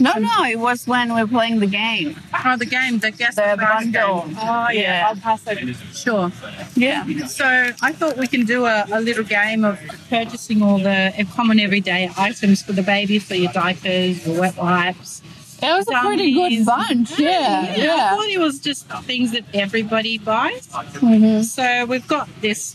no, 0.00 0.14
no, 0.14 0.44
it 0.46 0.58
was 0.58 0.86
when 0.86 1.14
we 1.14 1.20
were 1.20 1.28
playing 1.28 1.60
the 1.60 1.66
game. 1.66 2.16
Oh, 2.42 2.56
the 2.56 2.64
game, 2.64 3.00
the 3.00 3.10
guest 3.10 3.36
The 3.36 3.54
bundle. 3.60 4.22
game. 4.22 4.38
Oh, 4.40 4.68
yeah. 4.70 4.80
Yeah. 4.80 5.06
I'll 5.08 5.16
pass 5.16 5.42
it. 5.46 5.76
Sure. 5.94 6.32
Yeah. 6.74 7.04
So 7.26 7.44
I 7.82 7.92
thought 7.92 8.16
we 8.16 8.26
can 8.26 8.46
do 8.46 8.64
a, 8.64 8.86
a 8.90 8.98
little 9.02 9.24
game 9.24 9.62
of 9.62 9.78
purchasing 10.08 10.62
all 10.62 10.78
the 10.78 11.12
common 11.36 11.60
everyday 11.60 12.10
items 12.16 12.62
for 12.62 12.72
the 12.72 12.82
baby, 12.82 13.18
so 13.18 13.34
your 13.34 13.52
diapers, 13.52 14.26
your 14.26 14.40
wet 14.40 14.56
wipes. 14.56 15.20
It 15.62 15.66
was 15.66 15.86
a 15.88 16.00
pretty 16.00 16.32
good 16.32 16.64
Dummies. 16.64 16.66
bunch. 16.66 17.18
Yeah, 17.18 17.66
I 17.68 17.76
yeah. 17.76 18.10
thought 18.16 18.26
it 18.28 18.38
was 18.40 18.58
just 18.58 18.86
things 19.04 19.32
that 19.32 19.44
everybody 19.52 20.16
buys. 20.16 20.66
Mhm. 20.68 21.44
So 21.44 21.84
we've 21.84 22.08
got 22.08 22.26
this 22.40 22.74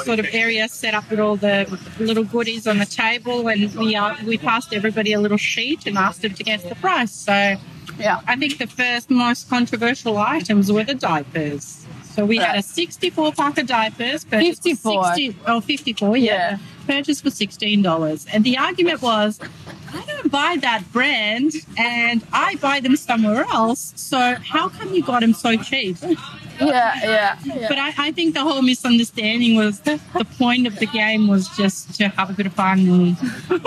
sort 0.00 0.18
of 0.18 0.26
area 0.32 0.68
set 0.68 0.94
up 0.94 1.08
with 1.10 1.20
all 1.20 1.36
the 1.36 1.66
little 1.98 2.24
goodies 2.24 2.66
on 2.66 2.78
the 2.78 2.86
table, 2.86 3.48
and 3.48 3.72
we 3.74 3.94
uh, 3.94 4.14
we 4.24 4.38
passed 4.38 4.72
everybody 4.72 5.12
a 5.12 5.20
little 5.20 5.38
sheet 5.38 5.86
and 5.86 5.96
asked 5.98 6.22
them 6.22 6.34
to 6.34 6.44
guess 6.44 6.62
the 6.62 6.74
price. 6.76 7.12
So 7.12 7.56
Yeah. 7.98 8.20
I 8.26 8.36
think 8.36 8.58
the 8.58 8.66
first 8.66 9.10
most 9.10 9.48
controversial 9.50 10.18
items 10.18 10.72
were 10.72 10.84
the 10.84 10.94
diapers. 10.94 11.86
So 12.14 12.26
we 12.26 12.36
had 12.36 12.56
a 12.56 12.62
64 12.62 13.32
pack 13.32 13.58
of 13.58 13.66
diapers. 13.66 14.24
purchased 14.24 14.62
for 14.62 14.68
54. 14.68 15.14
60 15.14 15.36
oh, 15.46 15.60
54, 15.60 16.16
yeah. 16.16 16.32
Yeah. 16.32 16.58
Purchased 16.86 17.22
for 17.22 17.30
$16. 17.30 18.26
And 18.32 18.44
the 18.44 18.58
argument 18.58 19.00
was, 19.00 19.40
I 19.94 20.04
don't 20.04 20.30
buy 20.30 20.56
that 20.60 20.82
brand 20.92 21.52
and 21.78 22.26
I 22.32 22.56
buy 22.56 22.80
them 22.80 22.96
somewhere 22.96 23.44
else. 23.52 23.92
So 23.96 24.36
how 24.44 24.68
come 24.68 24.92
you 24.94 25.02
got 25.02 25.20
them 25.20 25.32
so 25.32 25.56
cheap? 25.56 25.96
Yeah, 26.60 27.38
yeah. 27.44 27.68
But 27.68 27.78
I, 27.78 27.92
I 27.98 28.12
think 28.12 28.34
the 28.34 28.40
whole 28.40 28.62
misunderstanding 28.62 29.56
was 29.56 29.80
the 29.80 29.98
point 30.38 30.66
of 30.66 30.78
the 30.78 30.86
game 30.86 31.28
was 31.28 31.48
just 31.56 31.94
to 31.96 32.08
have 32.08 32.30
a 32.30 32.32
bit 32.32 32.46
of 32.46 32.54
fun 32.54 32.78
and, 32.80 33.16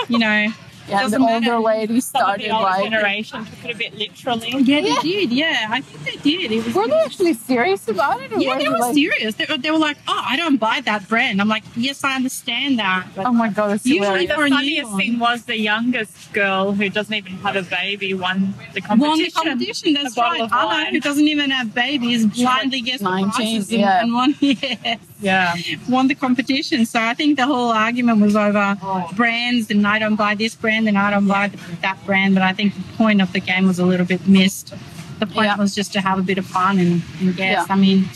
you 0.07 0.19
know, 0.19 0.47
Yeah, 0.87 0.97
the 0.97 1.03
Doesn't 1.03 1.21
older 1.21 1.39
matter. 1.39 1.59
lady 1.59 1.99
Some 2.01 2.21
of 2.21 2.25
started 2.25 2.45
the 2.45 2.51
older 2.51 2.63
like. 2.65 2.83
generation 2.83 3.45
took 3.45 3.65
it 3.65 3.75
a 3.75 3.77
bit 3.77 3.95
literally. 3.97 4.49
Yeah, 4.59 4.81
they 4.81 4.95
did. 5.01 5.31
Yeah, 5.31 5.67
I 5.69 5.81
think 5.81 6.03
they 6.23 6.29
did. 6.31 6.51
It 6.51 6.63
was 6.65 6.75
Were 6.75 6.87
they 6.87 6.99
actually 6.99 7.33
serious 7.33 7.87
about 7.87 8.21
it? 8.21 8.31
Or 8.31 8.39
Yeah, 8.39 8.49
were 8.53 8.57
they 8.59 8.63
they 8.65 8.69
were 8.69 8.77
like, 8.77 8.93
serious. 8.93 9.35
They, 9.35 9.45
were- 9.49 9.57
they 9.57 9.71
were 9.71 9.79
like, 9.79 9.97
"Oh, 10.07 10.21
I 10.23 10.35
don't 10.37 10.57
buy 10.57 10.81
that 10.81 11.07
brand." 11.09 11.41
I'm 11.41 11.47
like, 11.47 11.63
"Yes, 11.75 12.03
I 12.03 12.15
understand 12.15 12.77
that." 12.79 13.07
But 13.15 13.25
Oh 13.25 13.33
my 13.33 13.49
god, 13.49 13.71
it's 13.75 13.85
Usually. 13.85 14.27
The 14.27 14.35
funniest 14.35 14.95
thing 14.95 15.17
was 15.17 15.45
the 15.45 15.57
youngest 15.57 16.31
girl 16.33 16.71
who 16.73 16.87
doesn't 16.89 17.13
even 17.13 17.33
have 17.37 17.55
a 17.55 17.63
baby 17.63 18.13
won 18.13 18.53
the 18.73 18.81
won 18.81 18.99
competition. 18.99 19.25
the 19.25 19.31
competition. 19.49 19.93
That's 19.95 20.13
A 20.13 20.15
bottle 20.21 20.47
right. 20.49 20.87
Anna, 20.87 20.91
who 20.91 20.99
doesn't 20.99 21.27
even 21.27 21.49
have 21.49 21.73
babies, 21.73 22.25
blindly 22.27 22.81
guessed 22.81 23.03
the 23.03 23.09
19, 23.09 23.31
prices 23.31 23.71
and, 23.71 23.79
yeah. 23.81 24.01
and 24.01 24.13
won. 24.13 24.35
Yeah, 24.39 24.97
Yeah. 25.21 25.55
won 25.89 26.07
the 26.07 26.15
competition. 26.15 26.85
So 26.85 26.99
I 27.01 27.13
think 27.13 27.37
the 27.37 27.45
whole 27.45 27.69
argument 27.71 28.21
was 28.21 28.35
over 28.35 28.77
brands, 29.15 29.71
and 29.71 29.87
I 29.87 29.97
don't 29.99 30.15
buy 30.15 30.35
this 30.35 30.55
brand, 30.55 30.87
and 30.87 30.97
I 30.97 31.09
don't 31.11 31.27
buy 31.27 31.51
that 31.81 31.97
brand. 32.05 32.33
But 32.35 32.43
I 32.43 32.53
think 32.53 32.75
the 32.75 32.83
point 32.97 33.21
of 33.21 33.31
the 33.33 33.39
game 33.39 33.65
was 33.67 33.79
a 33.79 33.85
little 33.85 34.05
bit 34.05 34.27
missed. 34.27 34.73
The 35.19 35.25
point 35.25 35.45
Yeah. 35.47 35.55
was 35.57 35.73
just 35.73 35.93
to 35.93 36.01
have 36.01 36.19
a 36.19 36.21
bit 36.21 36.37
of 36.37 36.45
fun 36.45 36.77
and, 36.79 37.01
and 37.21 37.35
guess. 37.35 37.65
Yeah. 37.67 37.73
I 37.73 37.77
mean, 37.77 38.09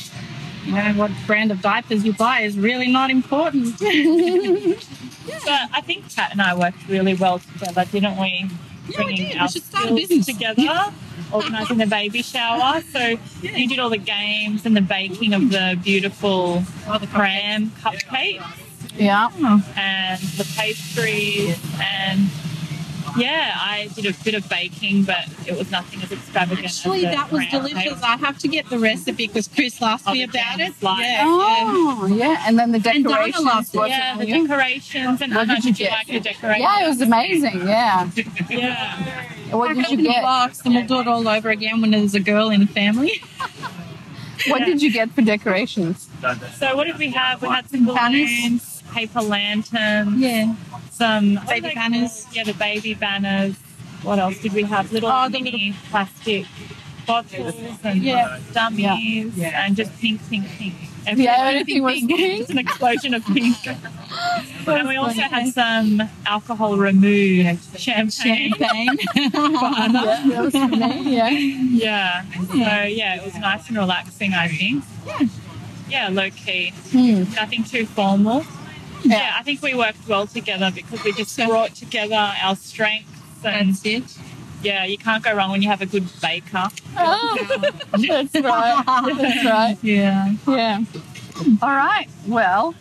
you 0.65 0.73
know, 0.73 0.93
what 0.93 1.11
brand 1.25 1.51
of 1.51 1.61
diapers 1.61 2.03
you 2.05 2.11
buy 2.13 2.41
is 2.41 2.57
really 2.57 2.91
not 2.91 3.09
important. 3.09 3.75
But 5.45 5.69
I 5.73 5.81
think 5.81 6.13
Kat 6.15 6.31
and 6.31 6.41
I 6.41 6.55
worked 6.55 6.87
really 6.87 7.13
well 7.13 7.37
together, 7.39 7.85
didn't 7.85 8.17
we? 8.17 8.49
Yeah, 8.89 9.05
we 9.05 9.15
did. 9.15 9.39
We 9.39 9.47
should 9.47 9.63
start 9.63 9.91
a 9.91 9.93
business. 9.93 10.25
together, 10.25 10.63
organising 11.31 11.77
the 11.77 11.87
baby 11.87 12.21
shower. 12.21 12.81
So 12.91 13.17
you 13.41 13.67
did 13.67 13.79
all 13.79 13.89
the 13.89 13.97
games 13.97 14.65
and 14.65 14.75
the 14.75 14.81
baking 14.81 15.33
of 15.33 15.49
the 15.49 15.79
beautiful 15.83 16.63
oh, 16.87 16.97
the 16.97 17.07
cram 17.07 17.71
cupcakes 17.81 18.43
Yeah. 18.97 19.29
and 19.75 20.19
the 20.21 20.47
pastries 20.57 21.57
and 21.81 22.29
yeah, 23.17 23.53
I 23.59 23.89
did 23.95 24.05
a 24.05 24.13
bit 24.23 24.35
of 24.35 24.47
baking, 24.49 25.03
but 25.03 25.25
it 25.47 25.57
was 25.57 25.71
nothing 25.71 25.99
as 26.03 26.11
extravagant. 26.11 26.67
Actually, 26.67 27.05
as 27.07 27.11
the 27.11 27.17
that 27.17 27.31
was 27.31 27.43
delicious. 27.47 27.95
cake. 27.95 28.03
I 28.03 28.17
have 28.17 28.37
to 28.37 28.47
get 28.47 28.69
the 28.69 28.77
recipe 28.77 29.25
because 29.25 29.47
Chris 29.47 29.81
asked 29.81 30.03
Oh, 30.07 30.13
me 30.13 30.23
about 30.23 30.59
it. 30.59 30.75
slide. 30.75 31.01
Yeah, 31.01 31.25
yeah. 31.25 31.25
Oh, 31.25 32.05
yeah. 32.05 32.43
And 32.45 32.57
then 32.59 32.71
the 32.71 32.77
Donna 32.79 32.99
decorations. 33.01 33.43
loved 33.45 33.75
it. 33.75 33.87
Yeah, 33.89 34.15
the 34.15 34.27
you? 34.27 34.47
decorations 34.47 35.21
and 35.23 35.33
What 35.33 35.47
how 35.47 35.55
did 35.55 35.65
you 35.65 35.71
much 35.71 35.79
you 35.79 35.85
get? 35.87 35.91
like 35.91 36.07
the 36.07 36.19
decorations. 36.19 36.61
Yeah, 36.61 36.85
it 36.85 36.87
was 36.87 37.01
amazing. 37.01 37.67
Yeah. 37.67 38.09
Yeah. 38.49 39.29
What 39.51 39.75
did 39.75 39.89
you 39.89 39.97
get? 40.03 40.21
box, 40.21 40.61
and 40.65 40.75
we'll 40.75 40.85
do 40.85 40.99
it 41.01 41.07
all 41.07 41.27
over 41.27 41.49
again 41.49 41.81
when 41.81 41.91
there's 41.91 42.15
a 42.15 42.19
girl 42.19 42.49
in 42.49 42.59
the 42.61 42.67
family. 42.67 43.21
What 44.47 44.63
did 44.63 44.81
you 44.81 44.89
get 44.91 45.11
for 45.11 45.21
decorations? 45.21 46.07
So 46.57 46.73
what 46.75 46.85
did 46.87 46.97
we 46.97 47.09
have? 47.11 47.41
We 47.41 47.49
had 47.49 47.69
some 47.69 47.85
Banners. 47.85 48.29
balloons, 48.41 48.83
paper 48.93 49.21
lanterns, 49.21 50.17
Yeah. 50.17 50.55
some 50.91 51.39
Baby 51.45 51.67
oh, 51.67 51.71
are 51.71 51.73
banners. 51.75 52.25
Yeah, 52.31 52.45
the 52.45 52.53
baby 52.53 52.93
banners. 52.93 53.55
What 54.01 54.17
else 54.17 54.37
did 54.39 54.53
we 54.53 54.63
have? 54.63 54.93
Little 54.93 55.09
Oh, 55.11 55.27
mini 55.27 55.75
plastic 55.89 56.45
bottles 57.05 57.53
and 57.83 58.01
Yeah. 58.01 58.39
dummies 58.53 59.35
Yeah. 59.35 59.65
and 59.65 59.75
just 59.75 59.91
pink, 59.99 60.21
pink, 60.29 60.45
pink. 60.57 60.73
Yeah, 61.17 61.49
everything 61.49 61.83
was 61.83 61.99
pink. 61.99 62.41
It's 62.41 62.49
an 62.49 62.57
explosion 62.57 63.13
of 63.13 63.25
pink. 63.25 63.57
and 64.67 64.87
we 64.87 64.95
also 64.95 65.21
had 65.21 65.47
some 65.53 66.03
alcohol 66.25 66.77
removed 66.77 67.79
champagne. 67.79 68.53
Champagne. 68.53 68.97
Yeah, 69.15 69.87
that 69.91 70.43
was 70.43 70.53
for 70.53 70.67
me. 70.67 71.15
Yeah. 71.15 71.29
Yeah. 71.29 72.23
So 72.47 72.55
yeah, 72.55 73.15
it 73.15 73.25
was 73.25 73.35
nice 73.35 73.67
and 73.67 73.77
relaxing. 73.77 74.33
I 74.33 74.47
think. 74.47 74.83
Yeah. 75.05 75.19
Yeah, 75.89 76.09
low 76.09 76.29
key. 76.29 76.71
Hmm. 76.91 77.23
Nothing 77.33 77.63
too 77.63 77.85
formal. 77.85 78.45
Yeah. 79.03 79.17
Yeah. 79.17 79.35
I 79.37 79.43
think 79.43 79.61
we 79.61 79.73
worked 79.73 80.07
well 80.07 80.27
together 80.27 80.71
because 80.73 81.03
we 81.03 81.13
just 81.13 81.35
brought 81.37 81.73
together 81.75 82.31
our 82.41 82.55
strengths 82.55 83.09
and 83.43 83.69
That's 83.69 83.85
it. 83.85 84.17
Yeah, 84.61 84.83
you 84.83 84.97
can't 84.97 85.23
go 85.23 85.33
wrong 85.35 85.51
when 85.51 85.61
you 85.61 85.69
have 85.69 85.81
a 85.81 85.85
good 85.85 86.07
baker. 86.21 86.67
Oh, 86.97 87.57
that's 87.91 88.35
right. 88.35 88.83
That's 88.85 89.45
right. 89.45 89.77
Yeah. 89.83 90.33
Yeah. 90.47 90.83
All 91.61 91.69
right. 91.69 92.07
Well, 92.27 92.75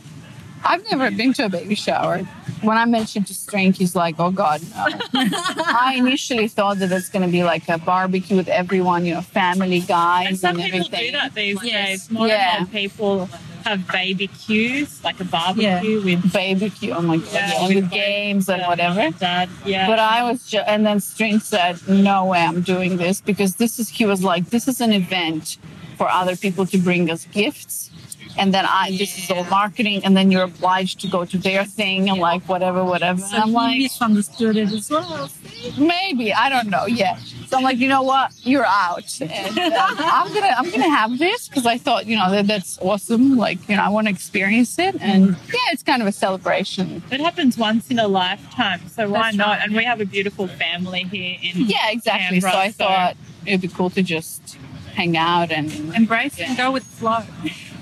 I've 0.65 0.83
never 0.91 1.11
been 1.13 1.33
to 1.35 1.45
a 1.45 1.49
baby 1.49 1.77
shower. 1.77 2.19
When 2.63 2.77
I 2.77 2.85
mentioned 2.87 3.29
to 3.29 3.35
String, 3.35 3.73
he's 3.73 3.95
like, 3.95 4.17
"Oh 4.19 4.33
God, 4.33 4.61
no." 4.75 4.87
I 5.15 5.95
initially 5.97 6.49
thought 6.49 6.81
that 6.81 6.91
it's 6.91 7.09
going 7.09 7.25
to 7.25 7.31
be 7.31 7.45
like 7.45 7.69
a 7.69 7.79
barbecue 7.79 8.37
with 8.37 8.49
everyone, 8.49 9.07
you 9.07 9.15
know, 9.15 9.21
family 9.23 9.79
And 9.79 9.87
guys 9.87 10.41
some 10.41 10.57
and 10.57 10.65
people 10.65 10.81
everything. 10.81 11.07
do 11.07 11.13
that 11.13 11.35
these 11.35 11.61
days. 11.61 12.11
More 12.11 12.27
Yeah. 12.27 12.57
and 12.59 12.67
more 12.67 12.73
people 12.81 13.29
have 13.69 13.87
baby 13.89 14.27
cues, 14.29 15.03
like 15.05 15.19
a 15.21 15.25
barbecue 15.25 16.01
with 16.03 16.33
Barbecue. 16.33 16.93
Oh 16.93 17.03
my 17.03 17.17
God. 17.19 17.29
Yeah, 17.33 17.53
Yeah, 17.53 17.67
with 17.69 17.75
with 17.77 17.91
games 17.91 18.49
and 18.49 18.63
whatever. 18.63 19.11
Dad. 19.19 19.49
Yeah. 19.65 19.87
But 19.87 19.99
I 19.99 20.23
was, 20.29 20.39
ju- 20.51 20.65
and 20.73 20.85
then 20.87 20.99
String 21.01 21.41
said, 21.41 21.75
"No 21.89 22.27
way, 22.27 22.41
I'm 22.51 22.63
doing 22.63 22.97
this 22.97 23.21
because 23.21 23.57
this 23.57 23.79
is." 23.79 23.89
He 23.89 24.05
was 24.07 24.23
like, 24.23 24.51
"This 24.51 24.69
is 24.69 24.81
an 24.81 24.93
event 24.93 25.59
for 25.99 26.09
other 26.09 26.37
people 26.37 26.65
to 26.67 26.79
bring 26.79 27.11
us 27.11 27.27
gifts, 27.41 27.91
and 28.37 28.53
then 28.53 28.65
I, 28.67 28.91
this 28.97 29.17
is 29.19 29.31
all 29.31 29.45
marketing, 29.45 30.05
and 30.05 30.17
then 30.17 30.31
you're 30.31 30.45
obliged 30.45 31.01
to 31.01 31.09
go 31.09 31.25
to 31.25 31.39
their 31.39 31.65
thing 31.65 32.11
and 32.11 32.19
like 32.21 32.43
whatever, 32.49 32.85
whatever." 32.85 33.21
So 33.21 33.35
and 33.37 33.45
I'm 33.45 33.53
like, 33.53 33.79
misunderstood 33.79 34.57
it 34.57 34.73
as 34.73 34.91
well. 34.91 35.31
maybe 35.79 36.33
I 36.35 36.49
don't 36.49 36.69
know. 36.69 36.87
Yeah. 36.87 37.19
So 37.49 37.57
I'm 37.57 37.63
like, 37.63 37.79
you 37.79 37.89
know 37.89 38.03
what? 38.03 38.33
You're 38.47 38.67
out, 38.67 39.21
and 39.21 39.59
uh, 39.59 39.95
I'm 39.99 40.33
gonna 40.35 40.55
I'm 40.59 40.71
gonna 40.71 40.91
have 40.91 41.19
this 41.19 41.49
because 41.49 41.67
I 41.67 41.79
thought, 41.79 42.07
you 42.07 42.17
know, 42.17 42.31
that 42.31 42.47
that's 42.47 42.79
awesome. 42.81 43.37
Like, 43.37 43.69
you 43.69 43.77
know, 43.77 43.83
I 43.83 43.89
want 43.89 44.07
to 44.07 44.13
experience 44.13 44.79
it, 44.79 45.01
and 45.01 45.31
yeah, 45.53 45.73
it's 45.73 45.83
kind 45.83 46.03
of 46.03 46.09
a 46.09 46.13
celebration. 46.13 47.03
it 47.11 47.21
happens 47.21 47.57
once 47.57 47.91
in 47.91 47.99
a 47.99 48.07
lifetime, 48.09 48.81
so 48.89 49.09
why 49.09 49.23
That's 49.23 49.37
not? 49.37 49.47
right. 49.49 49.61
And 49.65 49.75
we 49.75 49.85
have 49.85 50.01
a 50.01 50.05
beautiful 50.05 50.47
family 50.47 51.05
here 51.05 51.39
in 51.43 51.63
Yeah, 51.67 51.91
exactly. 51.91 52.41
so 52.41 52.49
Canberra, 52.49 52.65
I 52.65 52.71
thought 52.73 53.17
it'd 53.47 53.61
be 53.63 53.69
cool 53.69 53.91
to 53.91 54.03
just 54.03 54.59
hang 54.95 55.17
out 55.17 55.51
and 55.51 55.71
Embrace 55.95 56.39
it 56.39 56.49
and 56.49 56.57
go 56.59 56.71
with 56.73 56.85
the 56.85 56.97
flow. 56.97 57.23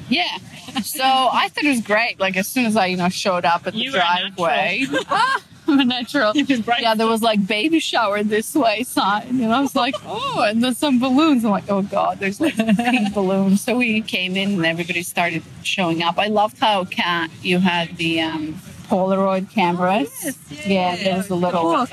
Yeah. 0.08 0.38
So 0.82 1.02
I 1.02 1.48
thought 1.48 1.64
it 1.64 1.70
was 1.70 1.80
great. 1.80 2.20
Like 2.20 2.36
as 2.36 2.48
soon 2.48 2.66
as 2.66 2.76
I, 2.76 2.86
you 2.86 2.96
know, 2.96 3.08
showed 3.08 3.44
up 3.44 3.66
at 3.66 3.72
the 3.72 3.78
You 3.78 3.92
driveway, 3.92 4.86
I'm 5.68 5.80
a 5.80 5.84
natural. 5.84 6.32
Yeah, 6.34 6.94
there 6.94 7.06
was 7.06 7.22
like 7.22 7.46
baby 7.46 7.80
shower 7.80 8.22
this 8.22 8.54
way 8.54 8.84
sign, 8.84 9.40
and 9.42 9.52
I 9.52 9.60
was 9.60 9.75
like, 9.75 9.94
oh, 10.04 10.44
and 10.48 10.62
there's 10.62 10.78
some 10.78 10.98
balloons. 10.98 11.44
I'm 11.44 11.50
like, 11.50 11.68
oh 11.68 11.82
god, 11.82 12.18
there's 12.20 12.40
like 12.40 12.56
pink 12.56 13.14
balloons. 13.14 13.62
So 13.62 13.76
we 13.76 14.00
came 14.02 14.36
in 14.36 14.54
and 14.54 14.66
everybody 14.66 15.02
started 15.02 15.42
showing 15.62 16.02
up. 16.02 16.18
I 16.18 16.28
loved 16.28 16.58
how 16.58 16.84
Kat, 16.84 17.30
you 17.42 17.58
had 17.58 17.96
the 17.96 18.20
um, 18.20 18.54
Polaroid 18.88 19.50
cameras. 19.50 20.10
Yes. 20.22 20.66
yeah, 20.66 20.96
there 20.96 21.16
was 21.16 21.30
a 21.30 21.34
little. 21.34 21.86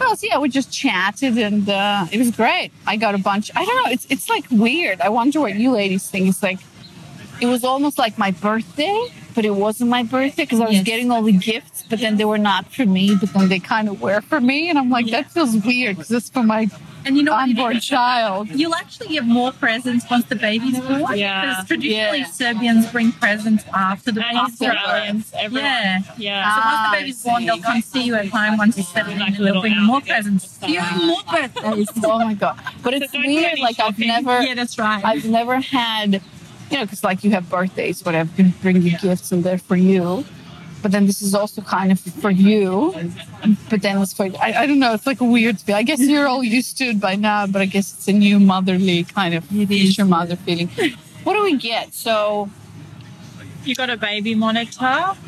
Well, 0.00 0.14
so 0.16 0.26
yeah, 0.26 0.38
we 0.38 0.48
just 0.48 0.72
chatted 0.72 1.36
and 1.38 1.68
uh, 1.68 2.06
it 2.12 2.18
was 2.18 2.30
great. 2.30 2.70
I 2.86 2.96
got 2.96 3.14
a 3.14 3.18
bunch. 3.18 3.50
I 3.54 3.64
don't 3.64 3.84
know. 3.84 3.90
It's 3.90 4.06
it's 4.08 4.28
like 4.28 4.44
weird. 4.50 5.00
I 5.00 5.08
wonder 5.08 5.40
what 5.40 5.54
you 5.56 5.72
ladies 5.72 6.08
think. 6.08 6.28
It's 6.28 6.42
like 6.42 6.60
it 7.40 7.46
was 7.46 7.64
almost 7.64 7.98
like 7.98 8.18
my 8.18 8.30
birthday, 8.30 9.08
but 9.34 9.44
it 9.44 9.50
wasn't 9.54 9.90
my 9.90 10.02
birthday 10.02 10.44
because 10.44 10.60
I 10.60 10.64
was 10.66 10.74
Yes. 10.76 10.84
getting 10.84 11.10
all 11.10 11.22
the 11.22 11.32
gifts, 11.32 11.84
but 11.88 12.00
then 12.00 12.16
they 12.16 12.24
were 12.24 12.38
not 12.38 12.72
for 12.72 12.84
me. 12.86 13.14
But 13.14 13.32
then 13.32 13.48
they 13.48 13.58
kind 13.60 13.88
of 13.88 14.00
were 14.00 14.20
for 14.20 14.40
me, 14.40 14.68
and 14.68 14.78
I'm 14.78 14.90
like, 14.90 15.06
that 15.10 15.30
feels 15.30 15.56
weird 15.56 15.96
because 15.96 16.10
it's 16.10 16.28
for 16.30 16.42
my 16.42 16.68
And 17.04 17.16
you 17.16 17.22
know 17.22 17.32
what? 17.32 17.48
unborn 17.48 17.80
child. 17.80 18.48
You'll 18.50 18.74
actually 18.74 19.08
get 19.08 19.24
more 19.24 19.52
presents 19.52 20.04
once 20.10 20.26
the 20.26 20.34
baby's 20.34 20.78
born. 20.80 21.16
Yeah. 21.16 21.40
Because 21.52 21.66
traditionally 21.68 22.18
Yeah. 22.18 22.26
Serbians 22.26 22.86
bring 22.90 23.12
presents 23.12 23.64
after 23.72 24.10
the 24.12 24.22
And 24.26 24.36
after 24.36 24.66
birth. 24.66 25.32
Yeah. 25.52 26.00
Yeah. 26.18 26.54
So 26.54 26.60
once 26.68 26.90
the 26.90 26.96
baby's 26.98 27.22
born, 27.22 27.46
they'll 27.46 27.62
come 27.62 27.80
see 27.82 28.02
you 28.02 28.14
at 28.16 28.26
home 28.28 28.58
once 28.58 28.76
you 28.76 28.82
settle 28.82 29.12
in, 29.12 29.18
Like 29.20 29.28
and 29.28 29.36
they'll 29.36 29.44
little 29.44 29.62
bring 29.62 29.80
more 29.84 30.00
presents. 30.00 30.58
You 30.66 30.80
have 30.80 31.02
more 31.04 31.22
birthdays. 31.32 31.88
Oh 32.04 32.18
my 32.18 32.34
god! 32.34 32.60
But 32.82 32.94
it's 32.94 33.12
don't 33.12 33.24
weird. 33.24 33.52
any 33.52 33.62
Like 33.62 33.78
I've 33.80 33.98
never. 33.98 34.42
Yeah, 34.42 34.54
that's 34.54 34.76
right. 34.78 35.02
I've 35.04 35.24
never 35.24 35.60
had, 35.60 36.20
you 36.70 36.78
know, 36.78 36.84
because 36.84 37.02
like 37.04 37.24
you 37.24 37.30
have 37.32 37.48
birthdays, 37.48 38.04
whatever, 38.04 38.30
you 38.36 38.52
bring 38.62 38.82
you 38.82 38.96
gifts 38.98 39.32
and 39.32 39.42
they're 39.44 39.58
for 39.58 39.76
you. 39.76 40.24
But 40.80 40.92
then 40.92 41.06
this 41.06 41.22
is 41.22 41.34
also 41.34 41.60
kind 41.62 41.90
of 41.90 41.98
for 41.98 42.30
you. 42.30 42.94
But 43.68 43.82
then 43.82 43.98
it's 44.00 44.12
for, 44.12 44.26
I, 44.40 44.52
I 44.62 44.66
don't 44.66 44.78
know, 44.78 44.94
it's 44.94 45.06
like 45.06 45.20
a 45.20 45.24
weird 45.24 45.58
feel. 45.60 45.74
I 45.74 45.82
guess 45.82 46.00
you're 46.00 46.28
all 46.28 46.44
used 46.44 46.78
to 46.78 46.84
it 46.84 47.00
by 47.00 47.16
now, 47.16 47.46
but 47.48 47.60
I 47.62 47.66
guess 47.66 47.92
it's 47.94 48.06
a 48.06 48.12
new 48.12 48.38
motherly 48.38 49.02
kind 49.04 49.34
of 49.34 49.44
future 49.44 50.04
mother 50.04 50.36
feeling. 50.36 50.68
What 51.24 51.34
do 51.34 51.42
we 51.42 51.56
get? 51.56 51.94
So 51.94 52.48
You 53.64 53.74
got 53.74 53.90
a 53.90 53.96
baby 53.96 54.34
monitor. 54.36 54.78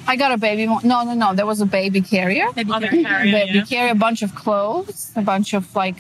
I 0.07 0.17
got 0.17 0.31
a 0.33 0.39
baby. 0.39 0.67
Mo- 0.67 0.81
no, 0.85 1.03
no, 1.03 1.15
no. 1.15 1.35
There 1.35 1.47
was 1.47 1.61
a 1.61 1.67
baby 1.67 2.01
carrier. 2.01 2.53
Baby 2.53 2.71
carrier. 2.71 3.03
carrier, 3.03 3.33
baby 3.33 3.59
yeah. 3.59 3.65
carrier, 3.65 3.93
a 3.93 3.97
bunch 3.97 4.23
of 4.23 4.35
clothes, 4.37 5.11
a 5.17 5.21
bunch 5.23 5.53
of 5.53 5.75
like, 5.75 5.97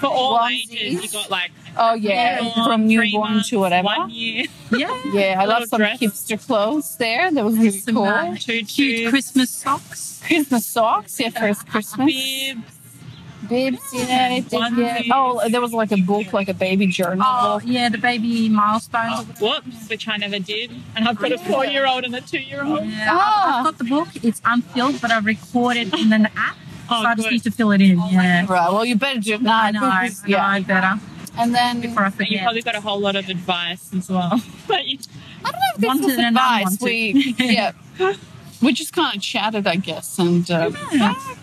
For 0.00 0.06
all 0.06 0.38
Onesies. 0.38 0.72
ages, 0.72 1.04
you 1.04 1.10
got 1.20 1.30
like 1.30 1.50
oh 1.76 1.94
yeah, 1.94 2.40
newborn, 2.42 2.64
from 2.66 2.86
newborn 2.86 3.32
months, 3.34 3.48
to 3.50 3.58
whatever. 3.58 3.86
One 3.86 4.10
year, 4.10 4.44
Yeah. 4.72 5.00
Yeah, 5.12 5.36
I 5.40 5.44
love 5.46 5.64
some 5.66 5.78
dress. 5.78 5.98
hipster 6.00 6.44
clothes 6.46 6.96
there. 6.96 7.30
That 7.30 7.44
was 7.44 7.56
really 7.56 7.70
Some 7.70 7.94
cool. 7.96 8.04
uh, 8.04 8.34
cute 8.36 9.08
Christmas 9.10 9.50
socks. 9.50 10.22
Christmas 10.26 10.66
socks, 10.66 11.18
yeah, 11.20 11.30
first 11.30 11.66
Christmas. 11.68 12.06
bibs. 12.12 12.62
Bibs, 13.48 13.80
yeah, 13.94 14.34
it 14.34 14.48
did, 14.50 14.76
yeah. 14.76 15.00
Oh, 15.12 15.48
there 15.48 15.62
was 15.62 15.72
like 15.72 15.90
a 15.92 15.96
book, 15.96 16.32
like 16.34 16.48
a 16.48 16.54
baby 16.54 16.86
journal. 16.86 17.24
Oh, 17.26 17.58
book. 17.58 17.62
yeah, 17.66 17.88
the 17.88 17.96
baby 17.98 18.48
milestones. 18.50 19.12
Oh, 19.16 19.24
whoops, 19.40 19.88
which 19.88 20.06
I 20.06 20.18
never 20.18 20.38
did. 20.38 20.70
And 20.94 21.08
I've 21.08 21.16
got 21.16 21.32
a 21.32 21.38
four-year-old 21.38 22.04
and 22.04 22.14
a 22.14 22.20
two-year-old. 22.20 22.84
Yeah, 22.86 23.08
Ah. 23.10 23.58
I've 23.60 23.64
got 23.64 23.78
the 23.78 23.84
book. 23.84 24.08
It's 24.22 24.42
unfilled, 24.44 25.00
but 25.00 25.10
I've 25.10 25.24
recorded 25.24 25.92
in 25.94 26.12
an 26.12 26.26
app. 26.36 26.56
Oh, 26.92 27.02
so 27.02 27.08
I 27.08 27.14
just 27.14 27.28
good. 27.28 27.32
need 27.34 27.42
to 27.44 27.50
fill 27.52 27.70
it 27.70 27.80
in. 27.80 27.98
Yeah. 28.10 28.46
Right. 28.48 28.72
Well, 28.72 28.84
you 28.84 28.96
better 28.96 29.20
do 29.20 29.34
it 29.34 29.42
now. 29.42 29.62
I 29.62 29.70
know. 29.70 29.84
I 29.84 30.10
Yeah. 30.26 30.58
know 30.58 30.64
better 30.64 31.00
And 31.40 31.54
then 31.54 31.80
before 31.80 32.02
I 32.02 32.08
And 32.08 32.28
you 32.28 32.38
probably 32.40 32.60
got 32.60 32.76
a 32.76 32.82
whole 32.82 33.00
lot 33.00 33.16
of 33.16 33.28
advice 33.30 33.90
as 33.96 34.10
well. 34.10 34.40
But 34.68 34.86
you- 34.86 34.98
I 35.42 35.50
don't 35.50 35.60
know 35.60 35.72
if 35.74 36.00
this 36.02 36.16
was 36.16 36.18
advice. 36.18 36.80
We 36.82 37.34
yeah, 37.38 37.72
we 38.60 38.72
just 38.74 38.92
kind 38.92 39.16
of 39.16 39.22
chatted, 39.22 39.66
I 39.66 39.76
guess, 39.76 40.18
and 40.18 40.48
uh, 40.50 40.70
ah, 40.74 41.36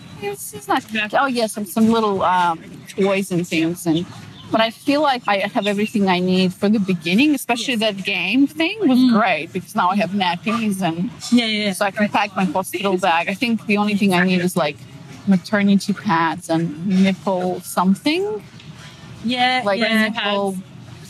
not. 0.68 1.14
Oh 1.14 1.26
yes, 1.26 1.58
some 1.72 1.88
little 1.88 2.22
um, 2.22 2.62
toys 2.88 3.32
and 3.32 3.46
things, 3.46 3.86
and 3.86 4.06
but 4.52 4.60
I 4.60 4.70
feel 4.70 5.02
like 5.02 5.22
I 5.26 5.38
have 5.38 5.66
everything 5.66 6.08
I 6.08 6.20
need 6.20 6.54
for 6.54 6.68
the 6.68 6.78
beginning. 6.78 7.34
Especially 7.34 7.74
that 7.76 7.96
game 8.04 8.46
thing 8.46 8.78
was 8.88 9.02
great 9.10 9.52
because 9.52 9.74
now 9.74 9.88
I 9.88 9.96
have 9.96 10.10
nappies 10.10 10.80
and 10.80 11.10
yeah, 11.32 11.46
yeah. 11.46 11.72
so 11.72 11.84
I 11.84 11.90
can 11.90 12.08
pack 12.08 12.36
my 12.36 12.44
hospital 12.44 12.96
bag. 12.96 13.28
I 13.28 13.34
think 13.34 13.66
the 13.66 13.76
only 13.78 13.96
thing 13.96 14.14
I 14.14 14.22
need 14.24 14.40
is 14.40 14.56
like 14.56 14.76
maternity 15.26 15.92
pads 15.92 16.48
and 16.48 16.86
nipple 16.86 17.60
something 17.60 18.42
yeah, 19.24 19.62
like 19.64 19.80
yeah. 19.80 20.52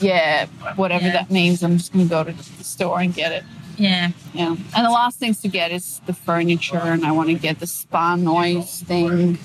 Yeah, 0.01 0.47
whatever 0.77 1.07
Yeah. 1.07 1.13
that 1.13 1.31
means. 1.31 1.63
I'm 1.63 1.77
just 1.77 1.93
gonna 1.93 2.05
go 2.05 2.23
to 2.25 2.33
the 2.33 2.65
store 2.65 3.01
and 3.01 3.13
get 3.13 3.33
it. 3.33 3.45
yeah. 3.77 4.11
Yeah. 4.33 4.55
And 4.77 4.87
the 4.87 4.91
last 4.91 5.19
things 5.19 5.41
to 5.43 5.49
get 5.49 5.73
is 5.73 6.01
the 6.07 6.13
furniture, 6.13 6.79
and 6.79 7.05
I 7.05 7.11
want 7.13 7.29
to 7.31 7.35
get 7.35 7.59
the 7.59 7.67
spa 7.67 8.15
noise 8.17 8.83
thing. 8.83 9.39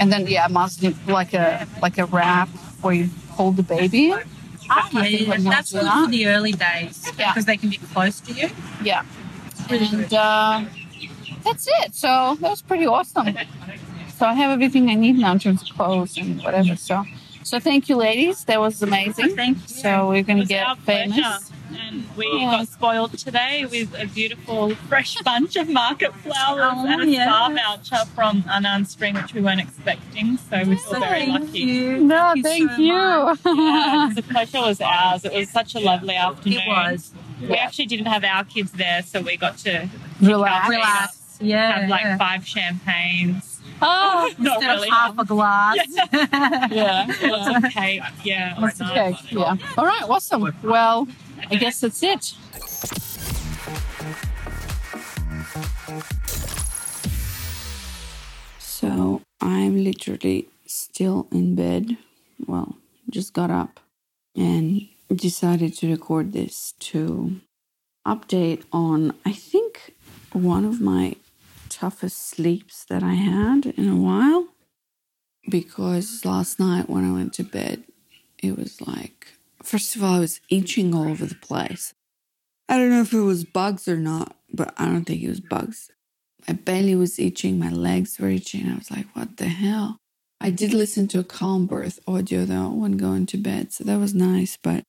And 0.00 0.10
then 0.12 0.26
yeah, 0.26 0.44
I 0.46 0.48
must 0.48 0.80
do 0.80 0.94
like 1.06 1.34
a 1.34 1.66
like 1.82 1.98
a 1.98 2.06
wrap 2.06 2.48
where 2.82 2.94
you 2.94 3.10
hold 3.30 3.56
the 3.56 3.62
baby. 3.62 4.10
in. 4.10 4.18
Oh, 4.70 4.88
yeah, 4.92 5.02
yeah. 5.04 5.36
That's 5.38 5.72
good 5.72 5.80
doing 5.82 6.04
for 6.06 6.10
the 6.10 6.26
early 6.28 6.52
days 6.52 7.06
Yeah. 7.18 7.32
because 7.32 7.44
they 7.44 7.58
can 7.58 7.68
be 7.68 7.76
close 7.76 8.20
to 8.20 8.32
you. 8.32 8.48
Yeah. 8.82 9.02
And 9.68 10.12
uh, 10.14 10.64
that's 11.44 11.68
it. 11.82 11.94
So 11.94 12.36
that 12.40 12.50
was 12.50 12.62
pretty 12.62 12.86
awesome. 12.86 13.36
So 14.16 14.24
I 14.26 14.32
have 14.34 14.50
everything 14.50 14.88
I 14.88 14.94
need 14.94 15.16
now 15.18 15.32
in 15.32 15.38
terms 15.38 15.62
of 15.62 15.68
clothes 15.76 16.16
and 16.16 16.42
whatever. 16.42 16.76
So 16.76 17.04
so 17.44 17.58
thank 17.60 17.88
you, 17.88 17.96
ladies. 17.96 18.44
That 18.44 18.60
was 18.60 18.82
amazing. 18.82 19.36
Thank 19.36 19.58
you. 19.58 19.68
So 19.68 20.08
we're 20.08 20.22
gonna 20.22 20.44
get 20.44 20.66
our 20.66 20.76
famous. 20.76 21.16
pleasure. 21.18 21.38
And 21.88 22.04
we 22.16 22.28
Yeah. 22.32 22.52
got 22.58 22.68
spoiled 22.68 23.18
today 23.18 23.64
with 23.64 23.94
a 23.98 24.06
beautiful 24.06 24.74
fresh 24.88 25.16
bunch 25.24 25.56
of 25.56 25.68
market 25.68 26.14
flowers 26.16 26.72
Oh, 26.76 26.86
and 26.86 27.02
a 27.02 27.06
yeah. 27.06 27.26
star 27.26 27.50
voucher 27.52 28.04
from 28.14 28.44
Anna 28.52 28.68
and 28.70 28.86
String, 28.88 29.14
which 29.14 29.34
we 29.34 29.40
weren't 29.40 29.60
expecting. 29.60 30.38
So 30.48 30.58
we 30.62 30.76
feel 30.76 31.00
very 31.00 31.26
Thank 31.26 31.40
lucky. 31.46 31.58
you. 31.60 31.98
No, 31.98 32.32
Thank 32.34 32.44
thank 32.46 32.70
so 32.72 32.76
you. 32.76 32.92
much. 32.92 33.38
Yeah, 33.44 34.10
the 34.14 34.22
pleasure 34.22 34.60
was 34.60 34.80
ours. 34.80 35.24
It 35.24 35.32
was 35.32 35.50
such 35.50 35.74
a 35.74 35.80
lovely 35.80 36.14
afternoon. 36.14 36.60
It 36.60 36.68
was. 36.68 37.12
We 37.40 37.54
actually 37.56 37.86
didn't 37.86 38.06
have 38.06 38.22
our 38.24 38.44
kids 38.44 38.70
there, 38.72 39.02
so 39.02 39.20
we 39.20 39.36
got 39.36 39.58
to 39.58 39.88
Relax. 40.20 40.68
Relax. 40.68 41.38
Yeah. 41.40 41.80
have 41.80 41.88
like 41.90 42.02
yeah. 42.04 42.16
five 42.18 42.46
champagnes. 42.46 43.53
Oh, 43.82 44.32
Not 44.38 44.56
Instead 44.56 44.74
really. 44.74 44.88
of 44.88 44.94
half 44.94 45.18
a 45.18 45.24
glass. 45.24 45.76
yeah. 46.70 47.06
Lots 47.22 47.64
of 47.64 47.72
cake. 47.72 48.02
Yeah. 48.22 48.56
That's 48.60 48.80
or 48.80 48.84
okay. 48.84 49.16
Yeah. 49.30 49.56
All 49.76 49.84
right. 49.86 50.02
Awesome. 50.08 50.54
Well, 50.62 51.08
I 51.50 51.56
guess 51.56 51.80
that's 51.80 52.02
it. 52.02 52.34
So 58.58 59.22
I'm 59.40 59.82
literally 59.82 60.48
still 60.66 61.26
in 61.30 61.54
bed. 61.54 61.96
Well, 62.46 62.76
just 63.10 63.32
got 63.32 63.50
up 63.50 63.80
and 64.36 64.88
decided 65.14 65.74
to 65.78 65.90
record 65.90 66.32
this 66.32 66.74
to 66.80 67.40
update 68.06 68.64
on, 68.72 69.14
I 69.24 69.32
think, 69.32 69.94
one 70.32 70.64
of 70.64 70.80
my 70.80 71.16
toughest 71.74 72.28
sleeps 72.28 72.84
that 72.84 73.02
I 73.02 73.14
had 73.14 73.66
in 73.66 73.88
a 73.88 73.96
while. 73.96 74.48
Because 75.48 76.24
last 76.24 76.60
night 76.60 76.88
when 76.88 77.04
I 77.04 77.12
went 77.12 77.32
to 77.34 77.42
bed, 77.42 77.82
it 78.38 78.56
was 78.56 78.80
like, 78.80 79.34
first 79.62 79.96
of 79.96 80.04
all, 80.04 80.14
I 80.14 80.20
was 80.20 80.40
itching 80.48 80.94
all 80.94 81.08
over 81.08 81.26
the 81.26 81.34
place. 81.34 81.92
I 82.68 82.78
don't 82.78 82.90
know 82.90 83.02
if 83.02 83.12
it 83.12 83.20
was 83.20 83.44
bugs 83.44 83.88
or 83.88 83.96
not, 83.96 84.36
but 84.52 84.72
I 84.78 84.86
don't 84.86 85.04
think 85.04 85.22
it 85.22 85.28
was 85.28 85.40
bugs. 85.40 85.90
My 86.46 86.54
belly 86.54 86.94
was 86.94 87.18
itching, 87.18 87.58
my 87.58 87.70
legs 87.70 88.18
were 88.18 88.28
itching. 88.28 88.70
I 88.70 88.76
was 88.76 88.90
like, 88.90 89.06
what 89.14 89.36
the 89.38 89.48
hell? 89.48 89.96
I 90.40 90.50
did 90.50 90.72
listen 90.72 91.08
to 91.08 91.18
a 91.18 91.24
calm 91.24 91.66
birth 91.66 91.98
audio 92.06 92.44
though 92.44 92.68
when 92.68 92.96
going 92.96 93.26
to 93.26 93.36
bed, 93.36 93.72
so 93.72 93.82
that 93.84 93.98
was 93.98 94.14
nice, 94.14 94.56
but 94.62 94.84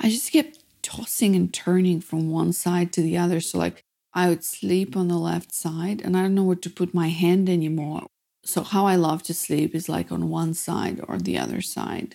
I 0.00 0.08
just 0.10 0.32
kept 0.32 0.58
tossing 0.82 1.36
and 1.36 1.52
turning 1.52 2.00
from 2.00 2.30
one 2.30 2.52
side 2.52 2.92
to 2.94 3.02
the 3.02 3.16
other. 3.16 3.40
So, 3.40 3.58
like, 3.58 3.84
I 4.14 4.28
would 4.28 4.44
sleep 4.44 4.96
on 4.96 5.08
the 5.08 5.18
left 5.18 5.52
side 5.52 6.00
and 6.02 6.16
I 6.16 6.22
don't 6.22 6.36
know 6.36 6.44
where 6.44 6.56
to 6.56 6.70
put 6.70 6.94
my 6.94 7.08
hand 7.08 7.50
anymore. 7.50 8.06
So, 8.44 8.62
how 8.62 8.86
I 8.86 8.94
love 8.94 9.22
to 9.24 9.34
sleep 9.34 9.74
is 9.74 9.88
like 9.88 10.12
on 10.12 10.28
one 10.28 10.54
side 10.54 11.00
or 11.08 11.18
the 11.18 11.38
other 11.38 11.60
side. 11.60 12.14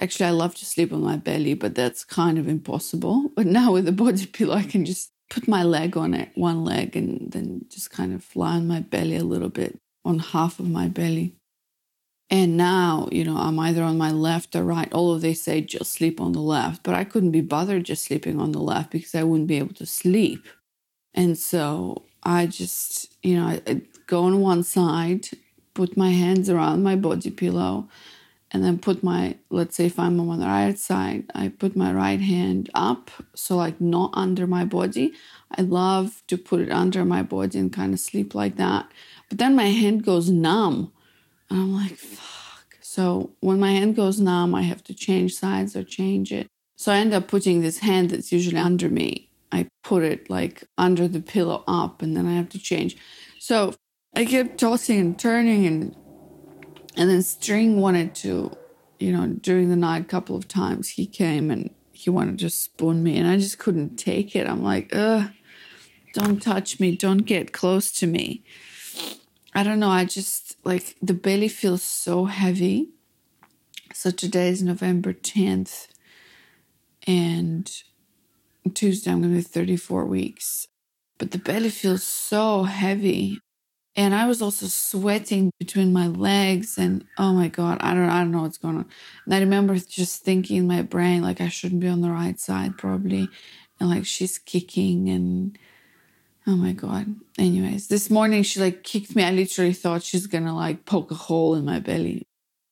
Actually, 0.00 0.26
I 0.26 0.30
love 0.30 0.54
to 0.56 0.64
sleep 0.66 0.92
on 0.92 1.02
my 1.02 1.16
belly, 1.16 1.54
but 1.54 1.74
that's 1.74 2.04
kind 2.04 2.38
of 2.38 2.48
impossible. 2.48 3.30
But 3.36 3.46
now 3.46 3.72
with 3.72 3.84
the 3.84 3.92
body 3.92 4.26
pillow, 4.26 4.54
I 4.54 4.64
can 4.64 4.84
just 4.84 5.10
put 5.30 5.46
my 5.46 5.62
leg 5.62 5.96
on 5.96 6.14
it, 6.14 6.30
one 6.34 6.64
leg, 6.64 6.96
and 6.96 7.30
then 7.30 7.66
just 7.68 7.90
kind 7.90 8.12
of 8.14 8.34
lie 8.34 8.56
on 8.56 8.66
my 8.66 8.80
belly 8.80 9.16
a 9.16 9.24
little 9.24 9.50
bit, 9.50 9.78
on 10.04 10.18
half 10.18 10.58
of 10.58 10.68
my 10.68 10.88
belly. 10.88 11.34
And 12.30 12.56
now, 12.56 13.08
you 13.10 13.24
know, 13.24 13.36
I'm 13.36 13.58
either 13.58 13.82
on 13.82 13.96
my 13.96 14.10
left 14.10 14.54
or 14.54 14.62
right. 14.62 14.92
Although 14.92 15.18
they 15.18 15.34
say 15.34 15.60
just 15.60 15.92
sleep 15.92 16.20
on 16.20 16.32
the 16.32 16.40
left, 16.40 16.82
but 16.82 16.94
I 16.94 17.04
couldn't 17.04 17.30
be 17.30 17.40
bothered 17.40 17.84
just 17.84 18.04
sleeping 18.04 18.38
on 18.38 18.52
the 18.52 18.60
left 18.60 18.90
because 18.90 19.14
I 19.14 19.22
wouldn't 19.22 19.48
be 19.48 19.58
able 19.58 19.74
to 19.74 19.86
sleep. 19.86 20.46
And 21.18 21.36
so 21.36 22.04
I 22.22 22.46
just, 22.46 23.12
you 23.24 23.34
know, 23.34 23.46
I, 23.48 23.60
I 23.66 23.82
go 24.06 24.22
on 24.22 24.40
one 24.40 24.62
side, 24.62 25.26
put 25.74 25.96
my 25.96 26.12
hands 26.12 26.48
around 26.48 26.84
my 26.84 26.94
body 26.94 27.32
pillow, 27.32 27.88
and 28.52 28.62
then 28.62 28.78
put 28.78 29.02
my, 29.02 29.36
let's 29.50 29.74
say 29.74 29.86
if 29.86 29.98
I'm 29.98 30.20
on 30.20 30.38
the 30.38 30.46
right 30.46 30.78
side, 30.78 31.24
I 31.34 31.48
put 31.48 31.74
my 31.74 31.92
right 31.92 32.20
hand 32.20 32.70
up, 32.72 33.10
so 33.34 33.56
like 33.56 33.80
not 33.80 34.12
under 34.14 34.46
my 34.46 34.64
body. 34.64 35.12
I 35.50 35.62
love 35.62 36.22
to 36.28 36.38
put 36.38 36.60
it 36.60 36.70
under 36.70 37.04
my 37.04 37.24
body 37.24 37.58
and 37.58 37.72
kind 37.72 37.92
of 37.92 37.98
sleep 37.98 38.32
like 38.32 38.54
that. 38.54 38.88
But 39.28 39.38
then 39.38 39.56
my 39.56 39.70
hand 39.70 40.04
goes 40.04 40.30
numb. 40.30 40.92
And 41.50 41.58
I'm 41.58 41.74
like, 41.74 41.96
fuck. 41.96 42.76
So 42.80 43.32
when 43.40 43.58
my 43.58 43.72
hand 43.72 43.96
goes 43.96 44.20
numb, 44.20 44.54
I 44.54 44.62
have 44.62 44.84
to 44.84 44.94
change 44.94 45.34
sides 45.34 45.74
or 45.74 45.82
change 45.82 46.30
it. 46.32 46.46
So 46.76 46.92
I 46.92 46.98
end 46.98 47.12
up 47.12 47.26
putting 47.26 47.60
this 47.60 47.78
hand 47.78 48.10
that's 48.10 48.30
usually 48.30 48.58
under 48.58 48.88
me. 48.88 49.27
I 49.50 49.68
put 49.82 50.02
it 50.02 50.28
like 50.28 50.64
under 50.76 51.08
the 51.08 51.20
pillow 51.20 51.64
up 51.66 52.02
and 52.02 52.16
then 52.16 52.26
I 52.26 52.34
have 52.34 52.48
to 52.50 52.58
change. 52.58 52.96
So 53.38 53.74
I 54.14 54.24
kept 54.24 54.58
tossing 54.58 55.00
and 55.00 55.18
turning 55.18 55.66
and 55.66 55.96
and 56.96 57.08
then 57.08 57.22
String 57.22 57.80
wanted 57.80 58.14
to, 58.16 58.50
you 58.98 59.12
know, 59.12 59.28
during 59.28 59.68
the 59.68 59.76
night 59.76 60.02
a 60.02 60.06
couple 60.06 60.34
of 60.34 60.48
times 60.48 60.90
he 60.90 61.06
came 61.06 61.50
and 61.50 61.70
he 61.92 62.10
wanted 62.10 62.38
to 62.40 62.50
spoon 62.50 63.02
me 63.02 63.16
and 63.16 63.28
I 63.28 63.36
just 63.36 63.58
couldn't 63.58 63.96
take 63.96 64.34
it. 64.34 64.48
I'm 64.48 64.62
like, 64.62 64.94
ugh, 64.94 65.30
don't 66.14 66.42
touch 66.42 66.80
me, 66.80 66.96
don't 66.96 67.18
get 67.18 67.52
close 67.52 67.92
to 67.92 68.06
me. 68.06 68.42
I 69.54 69.62
don't 69.62 69.80
know. 69.80 69.90
I 69.90 70.04
just 70.04 70.56
like 70.64 70.96
the 71.02 71.14
belly 71.14 71.48
feels 71.48 71.82
so 71.82 72.26
heavy. 72.26 72.90
So 73.92 74.10
today 74.10 74.50
is 74.50 74.62
November 74.62 75.12
10th, 75.12 75.88
and 77.06 77.68
Tuesday 78.70 79.10
I'm 79.10 79.20
going 79.22 79.32
to 79.32 79.38
be 79.38 79.42
34 79.42 80.04
weeks. 80.06 80.66
But 81.18 81.32
the 81.32 81.38
belly 81.38 81.70
feels 81.70 82.04
so 82.04 82.64
heavy. 82.64 83.40
And 83.96 84.14
I 84.14 84.26
was 84.26 84.40
also 84.40 84.66
sweating 84.66 85.50
between 85.58 85.92
my 85.92 86.06
legs, 86.06 86.78
and 86.78 87.04
oh 87.18 87.32
my 87.32 87.48
god, 87.48 87.78
I 87.80 87.94
don't, 87.94 88.08
I 88.08 88.20
don't 88.20 88.30
know 88.30 88.42
what's 88.42 88.58
going 88.58 88.76
on. 88.76 88.86
And 89.24 89.34
I 89.34 89.40
remember 89.40 89.76
just 89.76 90.22
thinking 90.22 90.58
in 90.58 90.68
my 90.68 90.82
brain 90.82 91.22
like 91.22 91.40
I 91.40 91.48
shouldn't 91.48 91.80
be 91.80 91.88
on 91.88 92.00
the 92.00 92.10
right 92.10 92.38
side 92.38 92.78
probably, 92.78 93.28
and 93.80 93.90
like 93.90 94.06
she's 94.06 94.38
kicking, 94.38 95.08
and 95.08 95.58
Oh 96.48 96.56
my 96.56 96.72
god. 96.72 97.14
Anyways, 97.38 97.88
this 97.88 98.08
morning 98.08 98.42
she 98.42 98.58
like 98.58 98.82
kicked 98.82 99.14
me. 99.14 99.22
I 99.22 99.30
literally 99.32 99.74
thought 99.74 100.02
she's 100.02 100.26
gonna 100.26 100.56
like 100.56 100.86
poke 100.86 101.10
a 101.10 101.14
hole 101.14 101.54
in 101.54 101.66
my 101.66 101.78
belly. 101.78 102.22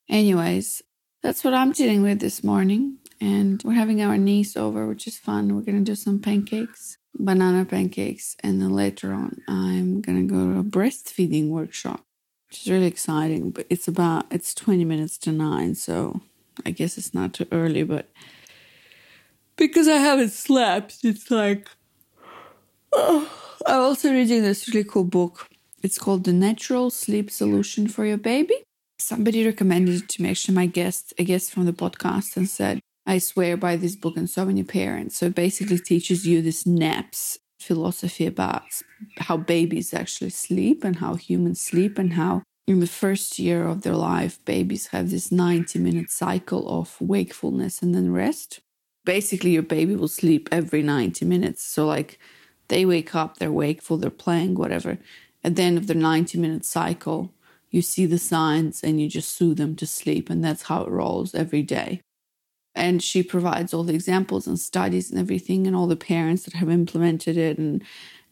Anyways, 0.09 0.83
that's 1.23 1.45
what 1.45 1.53
I'm 1.53 1.73
dealing 1.73 2.01
with 2.03 2.21
this 2.21 2.43
morning. 2.43 2.97
And 3.21 3.63
we're 3.65 3.73
having 3.73 4.03
our 4.03 4.17
niece 4.19 4.57
over, 4.57 4.87
which 4.87 5.07
is 5.07 5.19
fun. 5.19 5.55
We're 5.55 5.63
gonna 5.63 5.81
do 5.81 5.95
some 5.95 6.21
pancakes, 6.21 6.99
banana 7.19 7.65
pancakes, 7.65 8.37
and 8.43 8.61
then 8.61 8.71
later 8.71 9.13
on 9.13 9.41
I'm 9.49 10.01
gonna 10.01 10.25
go 10.25 10.53
to 10.53 10.59
a 10.61 10.65
breastfeeding 10.65 11.49
workshop, 11.49 12.05
which 12.49 12.63
is 12.63 12.71
really 12.71 12.87
exciting. 12.87 13.51
But 13.51 13.67
it's 13.71 13.89
about 13.89 14.27
it's 14.31 14.55
20 14.55 14.85
minutes 14.85 15.19
to 15.19 15.33
nine, 15.33 15.75
so 15.75 16.21
I 16.65 16.71
guess 16.71 16.99
it's 16.99 17.15
not 17.15 17.33
too 17.33 17.47
early, 17.53 17.83
but 17.83 18.11
because 19.57 19.89
I 19.89 19.97
haven't 19.97 20.33
slept, 20.33 20.99
it's 21.03 21.31
like 21.31 21.69
oh, 22.93 23.31
I'm 23.67 23.81
also 23.81 24.11
reading 24.13 24.43
this 24.43 24.69
really 24.69 24.85
cool 24.85 25.05
book. 25.05 25.49
It's 25.83 25.99
called 25.99 26.25
The 26.25 26.33
Natural 26.33 26.91
Sleep 26.91 27.31
Solution 27.31 27.89
for 27.89 28.05
Your 28.05 28.19
Baby. 28.19 28.55
Somebody 28.99 29.45
recommended 29.45 30.03
it 30.03 30.09
to 30.11 30.23
me, 30.23 30.31
actually, 30.31 30.55
my 30.55 30.67
guest, 30.67 31.13
a 31.19 31.25
guest 31.25 31.53
from 31.53 31.67
the 31.67 31.73
podcast, 31.73 32.37
and 32.37 32.49
said, 32.49 32.81
I 33.07 33.19
swear 33.19 33.57
by 33.57 33.77
this 33.77 33.97
book 33.97 34.17
and 34.17 34.29
so 34.29 34.45
many 34.45 34.65
parents. 34.65 35.19
So 35.19 35.27
it 35.27 35.35
basically 35.35 35.79
teaches 35.79 36.27
you 36.27 36.43
this 36.43 36.67
naps 36.67 37.39
philosophy 37.61 38.27
about 38.27 38.65
how 39.19 39.37
babies 39.37 39.95
actually 39.95 40.31
sleep 40.31 40.85
and 40.85 40.97
how 40.97 41.15
humans 41.15 41.61
sleep 41.61 41.99
and 41.99 42.15
how 42.15 42.43
in 42.67 42.81
the 42.81 42.87
first 42.87 43.39
year 43.39 43.67
of 43.67 43.83
their 43.83 43.95
life, 43.95 44.45
babies 44.45 44.89
have 44.89 45.11
this 45.11 45.31
90 45.31 45.79
minute 45.79 46.11
cycle 46.11 46.69
of 46.69 46.97
wakefulness 47.01 47.81
and 47.81 47.95
then 47.95 48.13
rest. 48.13 48.61
Basically, 49.05 49.51
your 49.51 49.63
baby 49.63 49.95
will 49.95 50.09
sleep 50.09 50.49
every 50.51 50.83
90 50.83 51.25
minutes. 51.27 51.63
So, 51.63 51.87
like, 51.87 52.19
they 52.67 52.85
wake 52.85 53.15
up, 53.15 53.37
they're 53.37 53.53
wakeful, 53.53 53.99
they're 53.99 54.11
playing, 54.11 54.57
whatever. 54.57 54.99
At 55.45 55.55
the 55.55 55.63
end 55.63 55.79
of 55.79 55.87
the 55.87 55.95
90 55.95 56.39
minute 56.39 56.65
cycle, 56.65 57.33
you 57.71 57.83
see 57.83 58.05
the 58.05 58.19
signs 58.19 58.83
and 58.83 59.01
you 59.01 59.09
just 59.09 59.37
soothe 59.37 59.59
them 59.59 59.77
to 59.77 59.87
sleep. 59.87 60.29
And 60.29 60.45
that's 60.45 60.63
how 60.63 60.83
it 60.83 60.91
rolls 60.91 61.37
every 61.37 61.63
day. 61.63 62.01
And 62.77 63.03
she 63.03 63.23
provides 63.23 63.75
all 63.75 63.83
the 63.83 63.95
examples 63.95 64.47
and 64.47 64.61
studies 64.61 65.11
and 65.11 65.19
everything, 65.19 65.67
and 65.67 65.75
all 65.75 65.87
the 65.87 65.97
parents 65.97 66.45
that 66.45 66.55
have 66.55 66.71
implemented 66.71 67.37
it. 67.37 67.59
And 67.59 67.83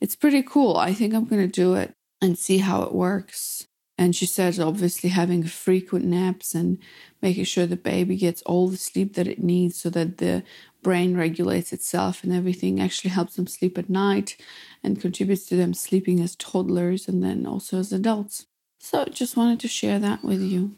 it's 0.00 0.14
pretty 0.14 0.42
cool. 0.42 0.76
I 0.76 0.92
think 0.92 1.14
I'm 1.14 1.24
going 1.24 1.42
to 1.42 1.48
do 1.48 1.74
it 1.74 1.94
and 2.20 2.38
see 2.38 2.58
how 2.58 2.82
it 2.82 2.94
works. 2.94 3.66
And 3.96 4.14
she 4.14 4.26
said, 4.26 4.58
obviously, 4.58 5.10
having 5.10 5.44
frequent 5.44 6.04
naps 6.04 6.54
and 6.54 6.78
making 7.22 7.44
sure 7.44 7.66
the 7.66 7.76
baby 7.76 8.16
gets 8.16 8.42
all 8.42 8.68
the 8.68 8.76
sleep 8.76 9.14
that 9.14 9.28
it 9.28 9.42
needs 9.42 9.80
so 9.80 9.88
that 9.90 10.18
the 10.18 10.42
brain 10.82 11.16
regulates 11.16 11.72
itself 11.72 12.24
and 12.24 12.32
everything 12.32 12.80
actually 12.80 13.10
helps 13.10 13.36
them 13.36 13.46
sleep 13.46 13.78
at 13.78 13.88
night 13.88 14.36
and 14.82 15.00
contributes 15.00 15.46
to 15.46 15.56
them 15.56 15.74
sleeping 15.74 16.20
as 16.20 16.34
toddlers 16.36 17.08
and 17.08 17.22
then 17.22 17.46
also 17.46 17.78
as 17.78 17.92
adults. 17.92 18.46
So, 18.80 19.04
just 19.06 19.36
wanted 19.36 19.60
to 19.60 19.68
share 19.68 19.98
that 20.00 20.24
with 20.24 20.42
you. 20.42 20.76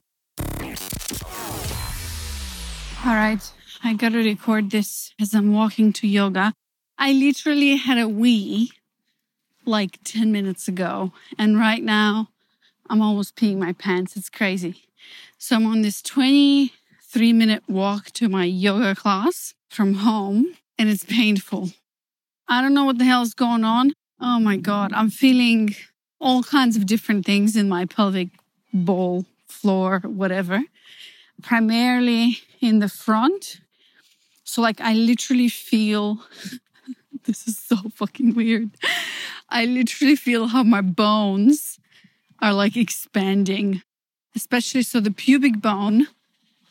All 3.06 3.14
right, 3.14 3.52
I 3.84 3.94
gotta 3.94 4.18
record 4.18 4.72
this 4.72 5.14
as 5.20 5.32
I'm 5.32 5.52
walking 5.52 5.92
to 5.92 6.08
yoga. 6.08 6.52
I 6.98 7.12
literally 7.12 7.76
had 7.76 7.98
a 7.98 8.08
wee 8.08 8.72
like 9.64 10.00
10 10.02 10.32
minutes 10.32 10.66
ago, 10.66 11.12
and 11.38 11.56
right 11.56 11.84
now, 11.84 12.30
I'm 12.90 13.00
almost 13.00 13.36
peeing 13.36 13.58
my 13.58 13.74
pants. 13.74 14.16
It's 14.16 14.28
crazy. 14.28 14.82
So 15.38 15.54
I'm 15.54 15.66
on 15.66 15.82
this 15.82 16.02
23 16.02 17.32
minute 17.32 17.62
walk 17.68 18.06
to 18.14 18.28
my 18.28 18.44
yoga 18.44 18.96
class 18.96 19.54
from 19.68 19.94
home 19.94 20.56
and 20.76 20.88
it's 20.88 21.04
painful. 21.04 21.70
I 22.48 22.60
don't 22.60 22.74
know 22.74 22.86
what 22.86 22.98
the 22.98 23.04
hell's 23.04 23.34
going 23.34 23.62
on. 23.62 23.92
Oh 24.20 24.40
my 24.40 24.56
God. 24.56 24.92
I'm 24.92 25.10
feeling 25.10 25.76
all 26.20 26.42
kinds 26.42 26.76
of 26.76 26.86
different 26.86 27.24
things 27.24 27.54
in 27.54 27.68
my 27.68 27.84
pelvic 27.84 28.30
bowl, 28.74 29.26
floor, 29.46 30.00
whatever. 30.04 30.62
Primarily 31.42 32.40
in 32.60 32.78
the 32.78 32.88
front. 32.88 33.60
So, 34.44 34.62
like, 34.62 34.80
I 34.80 34.94
literally 34.94 35.48
feel 35.48 36.20
this 37.24 37.46
is 37.46 37.58
so 37.58 37.76
fucking 37.94 38.34
weird. 38.34 38.70
I 39.48 39.64
literally 39.64 40.16
feel 40.16 40.48
how 40.48 40.62
my 40.62 40.80
bones 40.80 41.78
are 42.40 42.52
like 42.52 42.76
expanding, 42.76 43.82
especially 44.34 44.82
so 44.82 45.00
the 45.00 45.10
pubic 45.10 45.60
bone, 45.60 46.06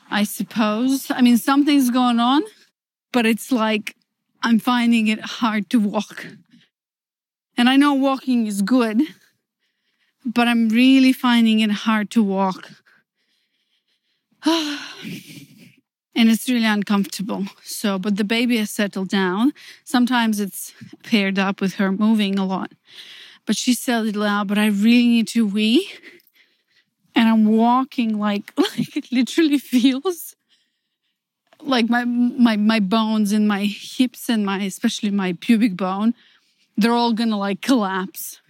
I 0.09 0.23
suppose. 0.23 1.09
I 1.11 1.21
mean, 1.21 1.37
something's 1.37 1.89
going 1.89 2.19
on, 2.19 2.43
but 3.11 3.25
it's 3.25 3.51
like 3.51 3.95
I'm 4.41 4.59
finding 4.59 5.07
it 5.07 5.19
hard 5.19 5.69
to 5.71 5.79
walk. 5.79 6.27
And 7.57 7.69
I 7.69 7.75
know 7.77 7.93
walking 7.93 8.47
is 8.47 8.61
good, 8.61 9.01
but 10.25 10.47
I'm 10.47 10.69
really 10.69 11.13
finding 11.13 11.59
it 11.61 11.71
hard 11.71 12.09
to 12.11 12.23
walk. 12.23 12.69
and 16.15 16.29
it's 16.29 16.47
really 16.49 16.65
uncomfortable. 16.65 17.45
So, 17.63 17.99
but 17.99 18.15
the 18.17 18.23
baby 18.23 18.57
has 18.57 18.71
settled 18.71 19.09
down. 19.09 19.53
Sometimes 19.83 20.39
it's 20.39 20.73
paired 21.03 21.37
up 21.37 21.61
with 21.61 21.75
her 21.75 21.91
moving 21.91 22.39
a 22.39 22.45
lot 22.45 22.71
but 23.45 23.55
she 23.55 23.73
settled 23.73 24.15
loud, 24.15 24.47
but 24.47 24.57
I 24.57 24.67
really 24.67 25.07
need 25.07 25.27
to 25.29 25.45
wee. 25.45 25.89
And 27.13 27.29
I'm 27.29 27.45
walking 27.45 28.19
like, 28.19 28.51
like 28.57 28.97
it 28.97 29.11
literally 29.11 29.57
feels 29.57 30.35
like 31.61 31.89
my, 31.89 32.03
my, 32.05 32.57
my 32.57 32.79
bones 32.79 33.31
and 33.31 33.47
my 33.47 33.65
hips 33.65 34.29
and 34.29 34.45
my, 34.45 34.63
especially 34.63 35.11
my 35.11 35.33
pubic 35.39 35.77
bone, 35.77 36.13
they're 36.77 36.93
all 36.93 37.13
gonna 37.13 37.37
like 37.37 37.61
collapse. 37.61 38.41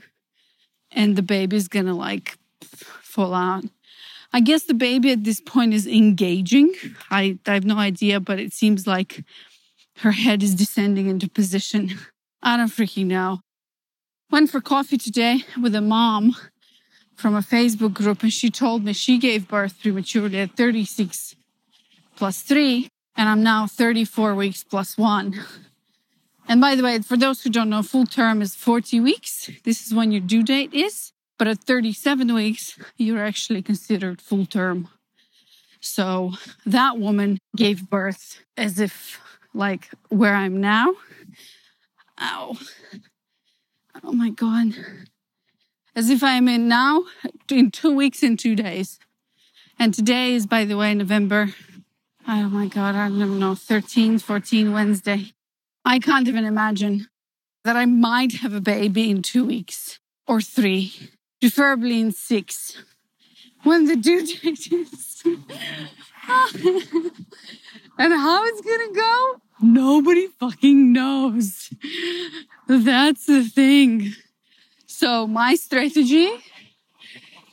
And 0.92 1.16
the 1.16 1.22
baby's 1.22 1.68
gonna 1.68 1.96
like 1.96 2.38
fall 2.62 3.34
out. 3.34 3.66
I 4.34 4.42
guess 4.42 4.64
the 4.64 4.74
baby 4.74 5.12
at 5.12 5.24
this 5.24 5.40
point 5.40 5.74
is 5.74 5.88
engaging. 5.88 6.74
I, 7.10 7.38
I 7.46 7.54
have 7.54 7.66
no 7.66 7.78
idea, 7.78 8.20
but 8.20 8.40
it 8.40 8.54
seems 8.54 8.86
like 8.86 9.24
her 10.00 10.12
head 10.12 10.44
is 10.44 10.56
descending 10.56 11.08
into 11.08 11.30
position. 11.30 11.98
I 12.44 12.58
don't 12.58 12.68
freaking 12.68 13.08
know 13.08 13.40
went 14.32 14.50
for 14.50 14.62
coffee 14.62 14.98
today 14.98 15.44
with 15.62 15.76
a 15.76 15.82
mom 15.82 16.36
from 17.16 17.36
a 17.36 17.40
Facebook 17.40 17.94
group, 17.94 18.22
and 18.24 18.34
she 18.34 18.50
told 18.50 18.84
me 18.84 18.94
she 18.94 19.18
gave 19.18 19.48
birth 19.48 19.82
prematurely 19.82 20.40
at 20.40 20.58
36 20.58 21.36
plus 22.16 22.42
three, 22.42 22.90
and 23.16 23.30
I'm 23.30 23.44
now 23.44 23.68
34 23.68 24.36
weeks 24.36 24.64
plus 24.64 24.98
one. 24.98 25.40
And 26.48 26.60
by 26.60 26.76
the 26.76 26.84
way, 26.84 27.00
for 27.00 27.18
those 27.18 27.42
who 27.42 27.50
don't 27.50 27.70
know, 27.70 27.82
full 27.82 28.06
term 28.06 28.42
is 28.42 28.56
40 28.56 29.00
weeks. 29.00 29.50
This 29.64 29.86
is 29.86 29.94
when 29.94 30.12
your 30.12 30.22
due 30.22 30.44
date 30.44 30.74
is. 30.74 31.14
But 31.38 31.48
at 31.48 31.64
37 31.64 32.34
weeks, 32.34 32.80
you're 32.98 33.24
actually 33.24 33.62
considered 33.62 34.22
full 34.22 34.46
term. 34.46 34.88
So 35.82 36.34
that 36.66 36.98
woman 36.98 37.40
gave 37.56 37.90
birth 37.90 38.40
as 38.58 38.80
if, 38.80 39.20
like, 39.54 39.90
where 40.10 40.36
I'm 40.36 40.60
now. 40.62 40.96
Ow. 42.20 42.58
Oh 44.04 44.12
my 44.14 44.30
God. 44.30 44.74
As 45.96 46.10
if 46.10 46.24
I'm 46.24 46.48
in 46.48 46.68
now, 46.68 47.04
in 47.50 47.72
two 47.72 47.96
weeks 47.96 48.24
and 48.24 48.38
two 48.38 48.56
days. 48.56 49.00
And 49.78 49.94
today 49.94 50.34
is, 50.34 50.46
by 50.46 50.66
the 50.66 50.78
way, 50.78 50.94
November. 50.94 51.50
Oh 52.28 52.50
my 52.50 52.68
God, 52.68 52.96
I 52.96 53.08
don't 53.10 53.40
know, 53.40 53.56
13, 53.56 54.20
14, 54.20 54.74
Wednesday. 54.74 55.34
I 55.84 56.00
can't 56.00 56.28
even 56.28 56.46
imagine 56.46 57.08
that 57.64 57.76
I 57.76 57.86
might 57.86 58.34
have 58.34 58.54
a 58.54 58.62
baby 58.62 59.12
in 59.12 59.22
two 59.22 59.46
weeks 59.46 60.00
or 60.28 60.42
three, 60.42 61.12
preferably 61.46 62.00
in 62.00 62.12
six, 62.12 62.82
when 63.62 63.86
the 63.86 63.96
due 63.96 64.26
date 64.26 64.68
is. 64.72 65.22
and 65.26 65.44
how 68.14 68.44
it's 68.46 68.62
gonna 68.62 68.94
go, 68.94 69.42
nobody 69.62 70.26
fucking 70.40 70.92
knows. 70.92 71.70
That's 72.68 73.28
the 73.28 73.44
thing. 73.44 74.16
So 74.88 75.28
my 75.28 75.54
strategy 75.54 76.32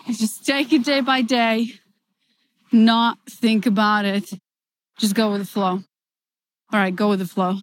is 0.08 0.18
just 0.18 0.46
take 0.46 0.72
it 0.72 0.84
day 0.84 1.02
by 1.02 1.20
day, 1.20 1.74
not 2.72 3.18
think 3.28 3.66
about 3.66 4.06
it. 4.06 4.32
Just 4.98 5.14
go 5.14 5.32
with 5.32 5.42
the 5.42 5.46
flow. 5.46 5.82
All 6.72 6.80
right, 6.80 6.96
go 6.96 7.10
with 7.10 7.18
the 7.18 7.26
flow. 7.26 7.58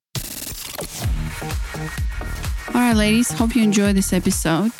All 2.67 2.81
right, 2.81 2.95
ladies, 2.95 3.31
hope 3.31 3.55
you 3.55 3.63
enjoyed 3.63 3.95
this 3.95 4.13
episode. 4.13 4.71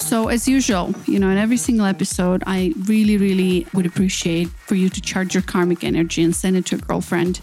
So, 0.00 0.28
as 0.28 0.48
usual, 0.48 0.94
you 1.06 1.18
know, 1.18 1.28
in 1.28 1.38
every 1.38 1.56
single 1.56 1.86
episode, 1.86 2.42
I 2.46 2.74
really, 2.86 3.16
really 3.16 3.66
would 3.74 3.86
appreciate 3.86 4.48
for 4.48 4.74
you 4.74 4.88
to 4.88 5.00
charge 5.00 5.34
your 5.34 5.42
karmic 5.42 5.84
energy 5.84 6.22
and 6.22 6.34
send 6.34 6.56
it 6.56 6.66
to 6.66 6.76
a 6.76 6.78
girlfriend 6.78 7.40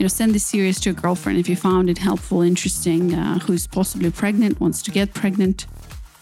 you 0.00 0.04
know, 0.04 0.08
send 0.08 0.34
this 0.34 0.46
series 0.46 0.80
to 0.80 0.90
a 0.90 0.92
girlfriend 0.94 1.38
if 1.38 1.46
you 1.46 1.56
found 1.56 1.90
it 1.90 1.98
helpful, 1.98 2.40
interesting, 2.40 3.14
uh, 3.14 3.38
who's 3.40 3.66
possibly 3.66 4.10
pregnant, 4.10 4.58
wants 4.58 4.80
to 4.80 4.90
get 4.90 5.12
pregnant. 5.12 5.66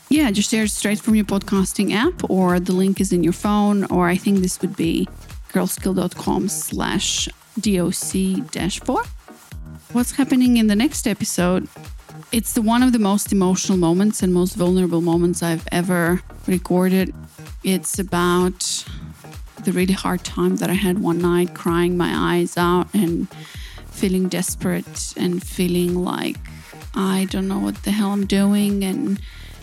Yeah, 0.08 0.32
just 0.32 0.50
share 0.50 0.64
it 0.64 0.72
straight 0.72 0.98
from 0.98 1.14
your 1.14 1.24
podcasting 1.24 1.92
app, 1.92 2.28
or 2.28 2.58
the 2.58 2.72
link 2.72 3.00
is 3.00 3.12
in 3.12 3.22
your 3.22 3.32
phone, 3.32 3.84
or 3.84 4.08
I 4.08 4.16
think 4.16 4.40
this 4.40 4.60
would 4.62 4.74
be 4.74 5.06
girlskill.com 5.52 6.48
slash 6.48 7.28
doc 7.60 8.50
dash 8.50 8.80
four. 8.80 9.04
What's 9.92 10.10
happening 10.10 10.56
in 10.56 10.66
the 10.66 10.74
next 10.74 11.06
episode? 11.06 11.68
It's 12.30 12.52
the 12.52 12.60
one 12.60 12.82
of 12.82 12.92
the 12.92 12.98
most 12.98 13.32
emotional 13.32 13.78
moments 13.78 14.22
and 14.22 14.34
most 14.34 14.54
vulnerable 14.54 15.00
moments 15.00 15.42
I've 15.42 15.66
ever 15.72 16.20
recorded. 16.46 17.14
It's 17.64 17.98
about 17.98 18.84
the 19.64 19.72
really 19.72 19.94
hard 19.94 20.24
time 20.24 20.56
that 20.56 20.68
I 20.68 20.74
had 20.74 20.98
one 20.98 21.20
night, 21.20 21.54
crying 21.54 21.96
my 21.96 22.12
eyes 22.36 22.58
out 22.58 22.92
and 22.92 23.28
feeling 23.90 24.28
desperate 24.28 25.14
and 25.16 25.42
feeling 25.42 25.94
like 25.94 26.36
I 26.94 27.26
don't 27.30 27.48
know 27.48 27.58
what 27.58 27.82
the 27.84 27.92
hell 27.92 28.10
I'm 28.10 28.26
doing 28.26 28.84
and 28.84 29.20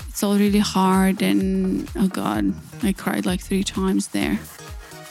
it's 0.08 0.24
all 0.24 0.38
really 0.38 0.60
hard 0.60 1.22
and 1.22 1.88
oh 1.96 2.08
god, 2.08 2.52
I 2.82 2.94
cried 2.94 3.28
like 3.28 3.42
three 3.42 3.64
times 3.64 4.08
there. 4.08 4.40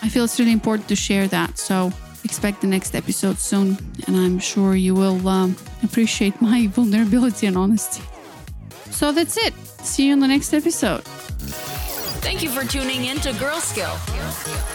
I 0.03 0.09
feel 0.09 0.25
it's 0.25 0.41
really 0.41 0.53
important 0.53 0.89
to 0.89 0.97
share 0.97 1.29
that, 1.29 1.59
so 1.59 1.93
expect 2.25 2.61
the 2.61 2.67
next 2.67 2.95
episode 2.95 3.39
soon, 3.39 3.77
and 4.07 4.17
I'm 4.17 4.39
sure 4.39 4.75
you 4.75 4.95
will 4.95 5.27
um, 5.29 5.57
appreciate 5.83 6.41
my 6.41 6.67
vulnerability 6.73 7.47
and 7.47 7.57
honesty. 7.57 8.03
So 8.91 9.13
that's 9.13 9.37
it. 9.37 9.55
See 9.83 10.07
you 10.07 10.13
in 10.13 10.21
the 10.21 10.29
next 10.29 10.53
episode. 10.55 11.03
Thank 12.25 12.43
you 12.43 12.49
for 12.49 12.67
tuning 12.67 13.05
in 13.05 13.19
to 13.19 13.35
Girl 13.35 13.61
Skill. 13.61 13.95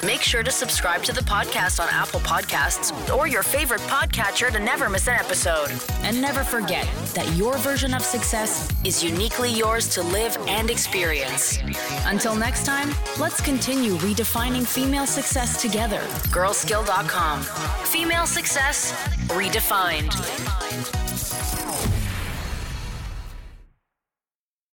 Make 0.05 0.21
sure 0.21 0.43
to 0.43 0.51
subscribe 0.51 1.01
to 1.01 1.11
the 1.11 1.21
podcast 1.21 1.79
on 1.79 1.89
Apple 1.89 2.19
Podcasts 2.19 2.93
or 3.11 3.27
your 3.27 3.41
favorite 3.41 3.81
podcatcher 3.81 4.51
to 4.51 4.59
never 4.59 4.87
miss 4.87 5.07
an 5.07 5.15
episode. 5.15 5.71
And 6.03 6.21
never 6.21 6.43
forget 6.43 6.87
that 7.15 7.27
your 7.35 7.57
version 7.57 7.95
of 7.95 8.03
success 8.03 8.71
is 8.85 9.03
uniquely 9.03 9.51
yours 9.51 9.89
to 9.95 10.03
live 10.03 10.37
and 10.47 10.69
experience. 10.69 11.57
Until 12.05 12.35
next 12.35 12.67
time, 12.67 12.91
let's 13.19 13.41
continue 13.41 13.93
redefining 13.93 14.63
female 14.63 15.07
success 15.07 15.59
together. 15.59 16.01
Girlskill.com. 16.29 17.41
Female 17.87 18.27
success 18.27 18.91
redefined. 19.27 21.08